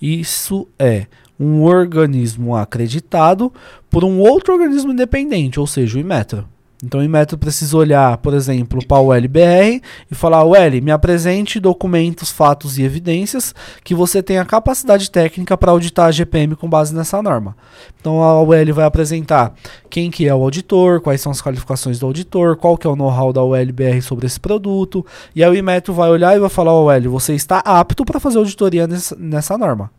[0.00, 1.06] Isso é
[1.38, 3.52] um organismo acreditado
[3.88, 6.46] por um outro organismo independente, ou seja, o Inmetro.
[6.82, 11.60] Então o Inmetro precisa olhar, por exemplo, para o LBR e falar: UL, me apresente
[11.60, 13.54] documentos, fatos e evidências
[13.84, 17.54] que você tenha capacidade técnica para auditar a GPM com base nessa norma.
[18.00, 19.54] Então a UL vai apresentar
[19.90, 22.96] quem que é o auditor, quais são as qualificações do auditor, qual que é o
[22.96, 25.04] know-how da ULBR sobre esse produto,
[25.34, 28.38] e aí o Inmetro vai olhar e vai falar: UL, você está apto para fazer
[28.38, 29.90] auditoria nessa, nessa norma.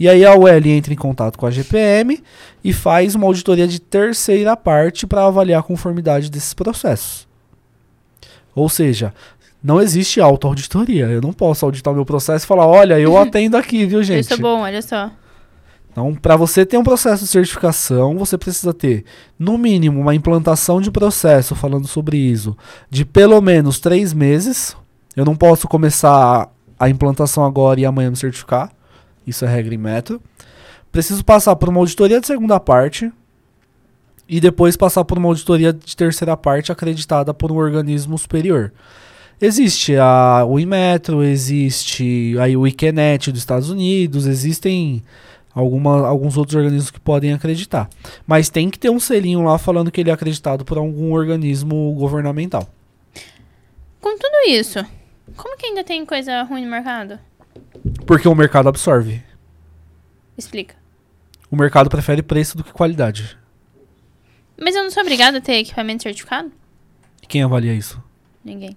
[0.00, 2.22] E aí a UL entra em contato com a GPM
[2.64, 7.28] e faz uma auditoria de terceira parte para avaliar a conformidade desses processos.
[8.54, 9.12] Ou seja,
[9.62, 11.04] não existe auto-auditoria.
[11.04, 14.24] Eu não posso auditar o meu processo e falar, olha, eu atendo aqui, viu, gente?
[14.24, 15.10] Isso é bom, olha só.
[15.92, 19.04] Então, para você ter um processo de certificação, você precisa ter,
[19.38, 22.56] no mínimo, uma implantação de processo, falando sobre ISO,
[22.88, 24.74] de pelo menos três meses.
[25.14, 26.48] Eu não posso começar
[26.78, 28.72] a implantação agora e amanhã me certificar.
[29.30, 30.20] Isso é regra em metro.
[30.90, 33.12] Preciso passar por uma auditoria de segunda parte
[34.28, 38.72] e depois passar por uma auditoria de terceira parte acreditada por um organismo superior.
[39.40, 45.02] Existe a, o Inmetro, existe aí o IQNET dos Estados Unidos, existem
[45.54, 47.88] alguma, alguns outros organismos que podem acreditar.
[48.26, 51.94] Mas tem que ter um selinho lá falando que ele é acreditado por algum organismo
[51.94, 52.68] governamental.
[54.00, 54.84] Com tudo isso,
[55.36, 57.18] como que ainda tem coisa ruim no mercado?
[58.06, 59.22] Porque o mercado absorve.
[60.36, 60.74] Explica.
[61.50, 63.36] O mercado prefere preço do que qualidade.
[64.60, 66.50] Mas eu não sou obrigada a ter equipamento certificado?
[67.22, 68.02] E quem avalia isso?
[68.44, 68.76] Ninguém.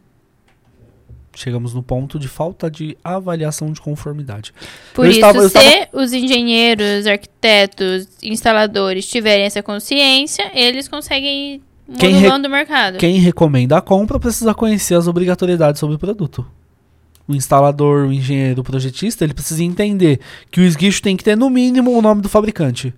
[1.36, 4.54] Chegamos no ponto de falta de avaliação de conformidade.
[4.94, 11.56] Por Eu isso, estava- se estava- os engenheiros, arquitetos, instaladores tiverem essa consciência, eles conseguem
[11.56, 11.62] ir
[11.98, 12.98] Quem modulando o mercado.
[13.00, 16.46] Quem recomenda a compra precisa conhecer as obrigatoriedades sobre o produto.
[17.28, 20.20] O instalador, o engenheiro, o projetista, ele precisa entender
[20.52, 22.94] que o esguicho tem que ter no mínimo o nome do fabricante.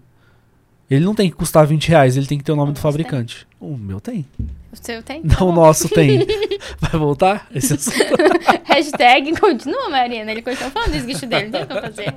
[0.90, 2.80] Ele não tem que custar 20 reais, ele tem que ter o nome O do
[2.80, 3.48] fabricante.
[3.60, 4.26] O meu tem.
[4.72, 5.22] O seu tem?
[5.24, 6.20] Não, Tá o nosso tem.
[6.80, 7.48] Vai voltar?
[7.54, 7.98] Esse assunto?
[8.66, 10.32] Hashtag continua, Marina.
[10.32, 11.46] Ele continua falando do esguicho dele.
[11.46, 12.14] Não tem o que eu fazer.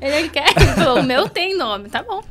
[0.00, 0.48] Ele, ele quer.
[0.56, 1.88] Ele falou, o meu tem nome.
[1.88, 2.22] Tá bom.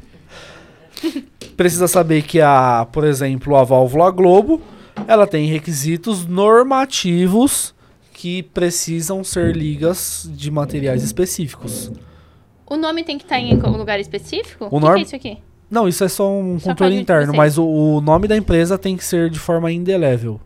[1.56, 4.62] precisa saber que a, por exemplo, a válvula Globo,
[5.08, 7.74] ela tem requisitos normativos
[8.20, 11.90] que precisam ser ligas de materiais específicos.
[12.70, 14.66] O nome tem que estar em algum lugar específico?
[14.66, 15.38] O que, norm- que é isso aqui?
[15.72, 18.98] Não, isso é só um Só controle interno, mas o, o nome da empresa tem
[18.98, 20.38] que ser de forma indelével.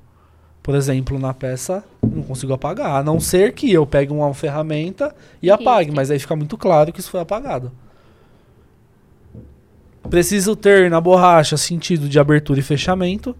[0.61, 5.13] Por exemplo, na peça, não consigo apagar, a não ser que eu pegue uma ferramenta
[5.41, 7.71] e apague, mas aí fica muito claro que isso foi apagado.
[10.11, 13.35] Preciso ter na borracha sentido de abertura e fechamento.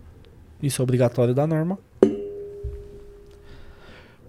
[0.61, 1.77] Isso é obrigatório da norma.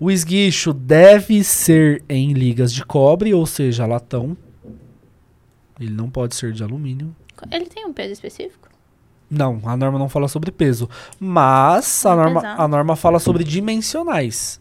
[0.05, 4.37] O esguicho deve ser em ligas de cobre, ou seja, latão.
[5.81, 7.17] Ele não pode ser de alumínio.
[7.51, 8.69] Ele tem um peso específico?
[9.31, 10.91] Não, a norma não fala sobre peso.
[11.19, 14.61] Mas a Não norma, a norma fala sobre dimensionais.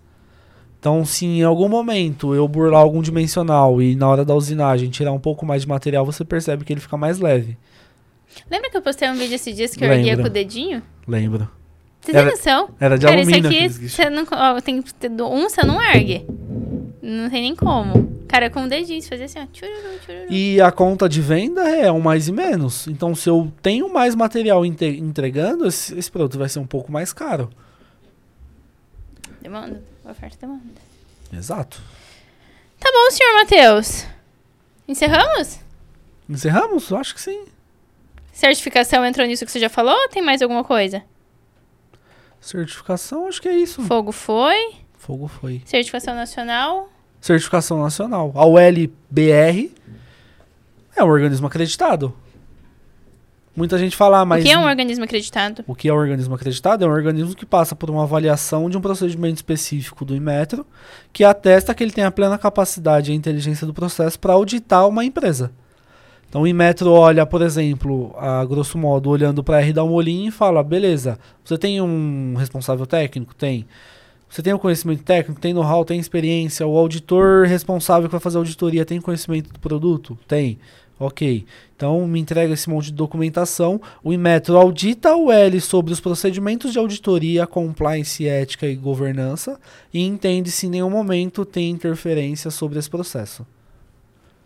[0.79, 5.11] Então, se em algum momento eu burlar algum dimensional e na hora da usinagem tirar
[5.11, 7.57] um pouco mais de material, você percebe que ele fica mais leve.
[8.49, 10.81] Lembra que eu postei um vídeo esses dias que eu erguia com o dedinho?
[11.05, 11.49] Lembro.
[12.11, 12.69] Era- noção?
[12.79, 15.63] Era de Cara, isso alumínio aqui, você não, ó, tem que ter do- um, você
[15.63, 16.25] não ergue.
[17.01, 18.11] Não tem nem como.
[18.27, 19.45] Cara, com o dedinho, você fazia assim, ó.
[19.51, 20.25] Tchururu, tchururu.
[20.33, 22.87] E a conta de venda é um mais e menos.
[22.87, 27.13] Então, se eu tenho mais material entregando, esse, esse produto vai ser um pouco mais
[27.13, 27.49] caro.
[29.41, 29.81] Demanda.
[30.05, 30.61] Oferta e demanda.
[31.31, 31.81] Exato.
[32.79, 34.05] Tá bom, senhor Matheus.
[34.87, 35.59] Encerramos?
[36.29, 36.91] Encerramos?
[36.91, 37.45] Acho que sim.
[38.31, 41.03] Certificação entrou nisso que você já falou ou tem mais alguma coisa?
[42.43, 43.81] Certificação, acho que é isso.
[43.83, 44.73] Fogo foi.
[44.97, 45.61] Fogo foi.
[45.63, 46.89] Certificação nacional.
[47.21, 48.33] Certificação nacional.
[48.35, 49.71] A ULBR
[50.93, 52.13] é um organismo acreditado.
[53.55, 54.41] Muita gente fala, mas.
[54.41, 55.63] o que é um organismo acreditado?
[55.65, 56.83] O que é um organismo acreditado?
[56.83, 60.65] É um organismo que passa por uma avaliação de um procedimento específico do Inmetro,
[61.13, 64.85] que atesta que ele tem a plena capacidade e a inteligência do processo para auditar
[64.85, 65.53] uma empresa.
[66.33, 70.31] Então o Inmetro olha, por exemplo, a grosso modo, olhando para R da Molin e
[70.31, 73.35] fala: beleza, você tem um responsável técnico?
[73.35, 73.67] Tem.
[74.27, 76.65] Você tem o conhecimento técnico, tem know-how, tem experiência.
[76.65, 80.17] O auditor responsável que vai fazer a auditoria tem conhecimento do produto?
[80.27, 80.57] Tem.
[80.99, 81.45] Ok.
[81.75, 83.79] Então me entrega esse monte de documentação.
[84.03, 89.59] O Inmetro audita o L sobre os procedimentos de auditoria, compliance, ética e governança
[89.93, 93.45] e entende se em nenhum momento tem interferência sobre esse processo.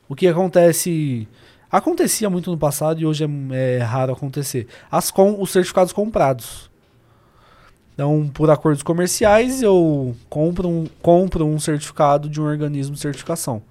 [0.09, 1.25] O que acontece.
[1.71, 4.67] Acontecia muito no passado e hoje é, é raro acontecer.
[4.89, 6.69] As com, os certificados comprados.
[7.93, 13.61] Então, por acordos comerciais, eu compro um, compro um certificado de um organismo de certificação.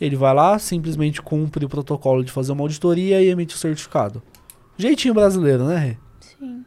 [0.00, 4.22] Ele vai lá, simplesmente cumpre o protocolo de fazer uma auditoria e emite o certificado.
[4.76, 5.96] Jeitinho brasileiro, né, Rê?
[6.20, 6.64] Sim.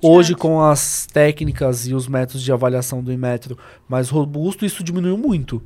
[0.00, 5.18] Hoje, com as técnicas e os métodos de avaliação do Inmetro mais robusto, isso diminuiu
[5.18, 5.62] muito.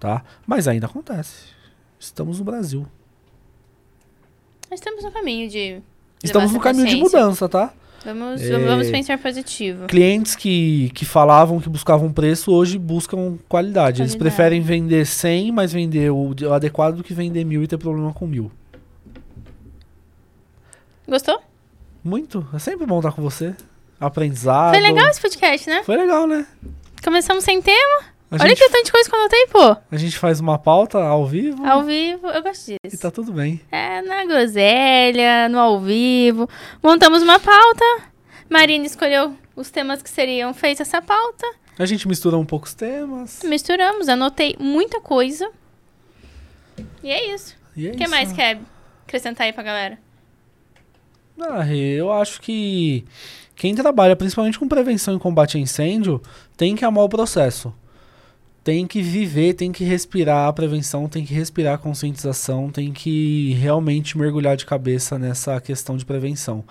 [0.00, 0.24] Tá?
[0.46, 1.50] Mas ainda acontece.
[1.98, 2.86] Estamos no Brasil.
[4.70, 5.80] Nós estamos no caminho de.
[6.22, 7.72] Estamos no caminho de mudança, tá?
[8.04, 8.58] Vamos, É.
[8.58, 9.86] vamos pensar positivo.
[9.86, 14.02] Clientes que, que falavam que buscavam preço, hoje buscam qualidade.
[14.02, 14.18] Eles Qualidade.
[14.36, 18.12] preferem vender 100, mas vender o, o adequado do que vender mil e ter problema
[18.12, 18.50] com mil.
[21.08, 21.40] Gostou?
[22.04, 22.46] Muito.
[22.54, 23.54] É sempre bom estar com você.
[24.00, 24.74] Aprendizado.
[24.74, 25.82] Foi legal esse podcast, né?
[25.82, 26.46] Foi legal, né?
[27.02, 28.04] Começamos sem tema.
[28.30, 29.76] A Olha gente, que tanto de coisa que eu anotei, pô.
[29.90, 33.00] a gente faz uma pauta ao vivo Ao vivo, eu gosto e disso.
[33.00, 33.58] tá tudo bem.
[33.72, 36.46] É, na groselha, no ao vivo.
[36.82, 37.84] Montamos uma pauta.
[38.50, 41.46] Marina escolheu os temas que seriam feitos essa pauta.
[41.78, 43.40] A gente mistura um pouco os temas.
[43.44, 45.50] Misturamos, anotei muita coisa.
[47.02, 47.56] E é isso.
[47.74, 48.10] E é O que isso.
[48.10, 48.58] mais quer
[49.06, 49.98] acrescentar aí pra galera?
[51.40, 53.04] Ah, eu acho que
[53.56, 56.20] quem trabalha principalmente com prevenção e combate a incêndio
[56.56, 57.72] tem que amar o processo.
[58.62, 63.54] Tem que viver, tem que respirar a prevenção, tem que respirar a conscientização, tem que
[63.54, 66.62] realmente mergulhar de cabeça nessa questão de prevenção.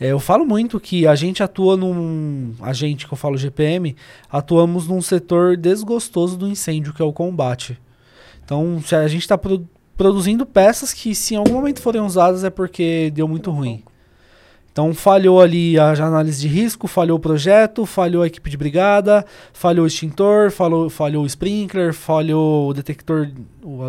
[0.00, 2.54] É, eu falo muito que a gente atua num.
[2.60, 3.94] A gente, que eu falo GPM,
[4.28, 7.78] atuamos num setor desgostoso do incêndio, que é o combate.
[8.44, 9.38] Então, se a gente está
[9.96, 13.82] produzindo peças que, se em algum momento forem usadas, é porque deu muito ruim.
[14.74, 19.24] Então falhou ali a análise de risco, falhou o projeto, falhou a equipe de brigada,
[19.52, 23.30] falhou o extintor, falhou, falhou o sprinkler, falhou o detector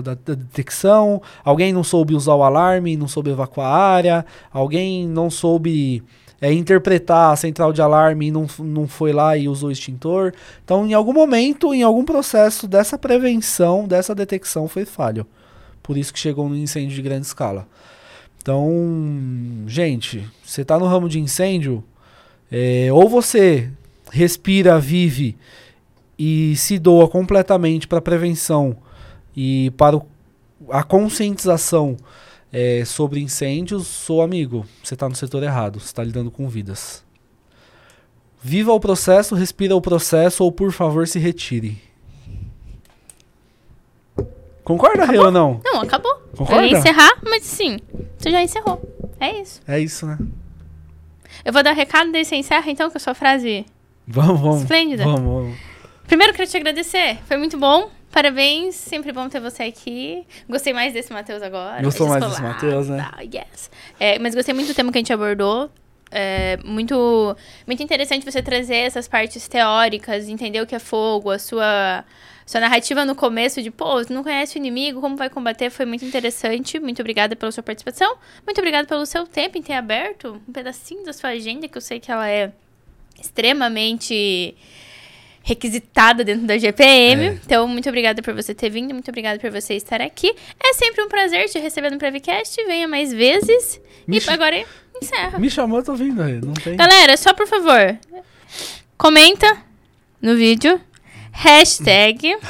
[0.04, 5.08] da, da detecção, alguém não soube usar o alarme, não soube evacuar a área, alguém
[5.08, 6.04] não soube
[6.40, 10.34] é, interpretar a central de alarme e não, não foi lá e usou o extintor.
[10.64, 15.26] Então, em algum momento, em algum processo dessa prevenção, dessa detecção, foi falho.
[15.82, 17.68] Por isso que chegou no incêndio de grande escala.
[18.46, 21.84] Então, gente, você tá no ramo de incêndio,
[22.52, 23.72] é, ou você
[24.12, 25.36] respira, vive
[26.16, 28.78] e se doa completamente para prevenção
[29.36, 30.06] e para o-
[30.70, 31.98] a conscientização
[32.54, 34.64] é, sobre incêndios, sou amigo.
[34.84, 37.04] Você está no setor errado, você está lidando com vidas.
[38.44, 41.82] Viva o processo, respira o processo ou por favor se retire.
[44.66, 45.62] Concorda, Rê, ou não?
[45.64, 46.14] Não, acabou.
[46.36, 46.64] Concorda?
[46.64, 47.78] Eu ia encerrar, mas sim,
[48.18, 48.82] você já encerrou.
[49.20, 49.62] É isso.
[49.66, 50.18] É isso, né?
[51.46, 53.66] Eu vou dar recado daí você encerra, então, com a sua frase
[54.08, 54.62] Vamos, vamos.
[54.62, 55.04] esplêndida.
[55.04, 55.58] Vamos, vamos.
[56.08, 57.20] Primeiro, quero te agradecer.
[57.28, 57.90] Foi muito bom.
[58.12, 58.76] Parabéns.
[58.76, 60.26] Sempre bom ter você aqui.
[60.50, 61.84] Gostei mais desse Matheus agora.
[61.84, 63.08] Gostou mais desse Matheus, né?
[63.22, 63.70] yes.
[64.00, 65.70] É, mas gostei muito do tema que a gente abordou.
[66.10, 67.36] É muito,
[67.68, 72.06] muito interessante você trazer essas partes teóricas, entender o que é fogo, a sua,
[72.46, 75.86] sua narrativa no começo de, pô, você não conhece o inimigo, como vai combater, foi
[75.86, 76.80] muito interessante.
[76.80, 78.18] Muito obrigada pela sua participação.
[78.46, 81.82] Muito obrigada pelo seu tempo em ter aberto um pedacinho da sua agenda, que eu
[81.82, 82.52] sei que ela é
[83.20, 84.56] extremamente
[85.42, 87.24] requisitada dentro da GPM.
[87.24, 87.28] É.
[87.46, 90.36] Então, muito obrigada por você ter vindo, muito obrigada por você estar aqui.
[90.60, 92.64] É sempre um prazer te receber no Prevcast.
[92.66, 93.82] Venha mais vezes.
[94.08, 94.64] Me e agora
[95.02, 95.40] encerra.
[95.40, 96.42] Me chamou, eu tô vindo aí.
[96.42, 96.76] Não tem.
[96.76, 97.98] Galera, só por favor,
[98.98, 99.58] comenta
[100.22, 100.80] no vídeo.
[101.38, 102.38] Hashtag.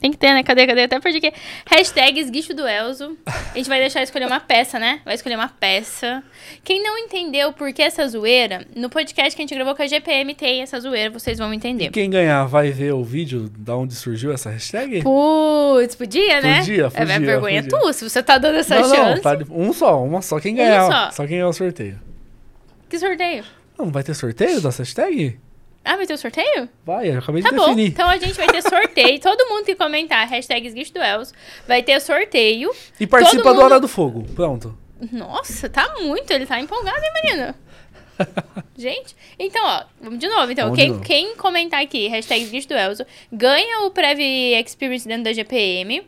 [0.00, 0.42] Tem que ter, né?
[0.44, 0.82] Cadê, cadê?
[0.82, 1.32] Até porque.
[1.68, 3.16] Hashtag esguicho do Elzo.
[3.26, 5.00] A gente vai deixar escolher uma peça, né?
[5.04, 6.22] Vai escolher uma peça.
[6.62, 9.86] Quem não entendeu por que essa zoeira, no podcast que a gente gravou com a
[9.86, 11.86] GPM tem essa zoeira, vocês vão entender.
[11.86, 15.02] E quem ganhar vai ver o vídeo da onde surgiu essa hashtag?
[15.02, 16.58] Putz, podia, né?
[16.60, 17.78] Podia, É, podia, é vergonha podia.
[17.80, 19.14] tua, se você tá dando essa não, chance.
[19.14, 20.38] não, tá um só, uma só.
[20.38, 21.10] Quem ganhar, só.
[21.10, 21.22] só.
[21.26, 21.98] quem ganhar o sorteio.
[22.88, 23.44] Que sorteio?
[23.76, 25.38] Não, vai ter sorteio dessa hashtag?
[25.88, 26.68] Ah, vai ter o sorteio?
[26.84, 27.64] Vai, eu acabei Tá de bom.
[27.66, 27.88] definir.
[27.88, 29.18] Então a gente vai ter sorteio.
[29.22, 31.32] Todo mundo que comentar hashtag Elzo
[31.66, 32.70] vai ter sorteio.
[32.98, 34.24] E participa todo do mundo- Hora do Fogo.
[34.34, 34.76] Pronto.
[35.12, 36.30] Nossa, tá muito.
[36.32, 37.54] Ele tá empolgado, hein, menino?
[38.76, 40.50] Gente, então, ó, vamos de novo.
[40.50, 41.02] Então, Vamos quem, novo.
[41.02, 46.02] quem comentar aqui, hashtag Elzo, ganha o Prev Experience dentro da GPM.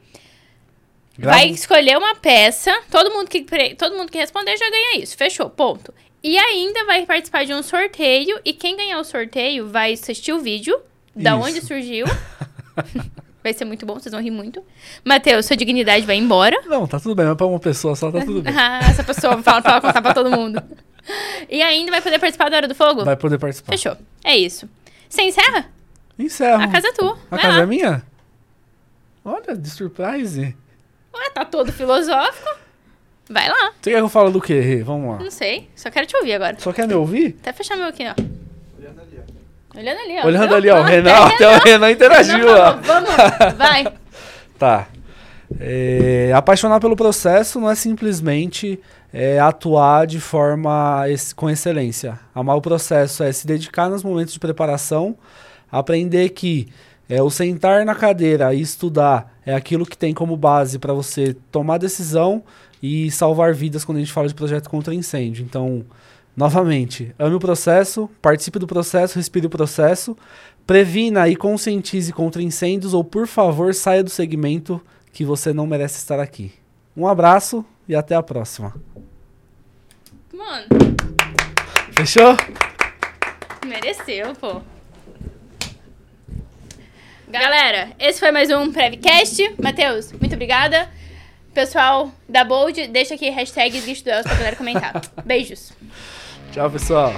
[1.18, 2.80] Vai escolher uma peça.
[2.90, 3.44] Todo mundo, que,
[3.76, 5.16] todo mundo que responder já ganha isso.
[5.16, 5.92] Fechou, ponto.
[6.22, 8.40] E ainda vai participar de um sorteio.
[8.44, 10.78] E quem ganhar o sorteio vai assistir o vídeo
[11.14, 11.40] da Isso.
[11.48, 12.06] onde surgiu.
[13.42, 14.62] vai ser muito bom, vocês vão rir muito.
[15.04, 16.60] Matheus, sua dignidade vai embora.
[16.66, 18.52] Não, tá tudo bem, mas pra uma pessoa só tá tudo bem.
[18.56, 20.62] Ah, essa pessoa fala pra contar pra todo mundo.
[21.48, 23.04] E ainda vai poder participar da Hora do Fogo?
[23.04, 23.72] Vai poder participar.
[23.72, 23.96] Fechou.
[24.24, 24.68] É isso.
[25.08, 25.66] Você encerra?
[26.18, 26.62] Encerro.
[26.62, 27.12] A casa é tua.
[27.30, 27.62] A Vai casa lá.
[27.62, 28.02] é minha?
[29.24, 30.54] Olha, de surprise.
[31.14, 32.48] Ué, tá todo filosófico.
[33.30, 33.72] Vai lá.
[33.80, 34.82] Você quer que eu fale do quê, Rê?
[34.82, 35.18] Vamos lá.
[35.22, 35.68] Não sei.
[35.76, 36.56] Só quero te ouvir agora.
[36.58, 37.36] Só quer me ouvir?
[37.40, 38.14] Até fechar meu aqui, ó.
[38.78, 39.78] Olhando ali, ó.
[39.78, 40.26] Olhando ali, ó.
[40.26, 40.80] Olhando ali, ó.
[40.80, 42.72] O Renan, até até o Renan interagiu, Não, ó.
[42.76, 43.54] vamos, vamos.
[43.56, 43.86] Vai.
[44.58, 44.88] Tá.
[45.60, 48.78] É, apaixonar pelo processo não é simplesmente
[49.12, 52.18] é, atuar de forma ex- com excelência.
[52.34, 55.16] Amar o processo é se dedicar nos momentos de preparação,
[55.70, 56.68] aprender que
[57.08, 61.34] é, o sentar na cadeira e estudar é aquilo que tem como base para você
[61.50, 62.42] tomar decisão
[62.82, 65.44] e salvar vidas quando a gente fala de projeto contra incêndio.
[65.44, 65.84] Então,
[66.36, 70.16] novamente, ame o processo, participe do processo, respire o processo,
[70.66, 74.80] previna e conscientize contra incêndios ou, por favor, saia do segmento
[75.12, 76.52] que você não merece estar aqui.
[76.96, 78.74] Um abraço e até a próxima.
[80.32, 80.66] Mano,
[81.92, 82.36] Fechou?
[83.66, 84.62] mereceu, pô.
[87.28, 89.54] Galera, esse foi mais um Prevcast.
[89.62, 90.88] Matheus, muito obrigada.
[91.58, 95.02] Pessoal da Bold, deixa aqui hashtag do Elcio pra galera comentar.
[95.26, 95.72] Beijos.
[96.52, 97.12] Tchau, pessoal.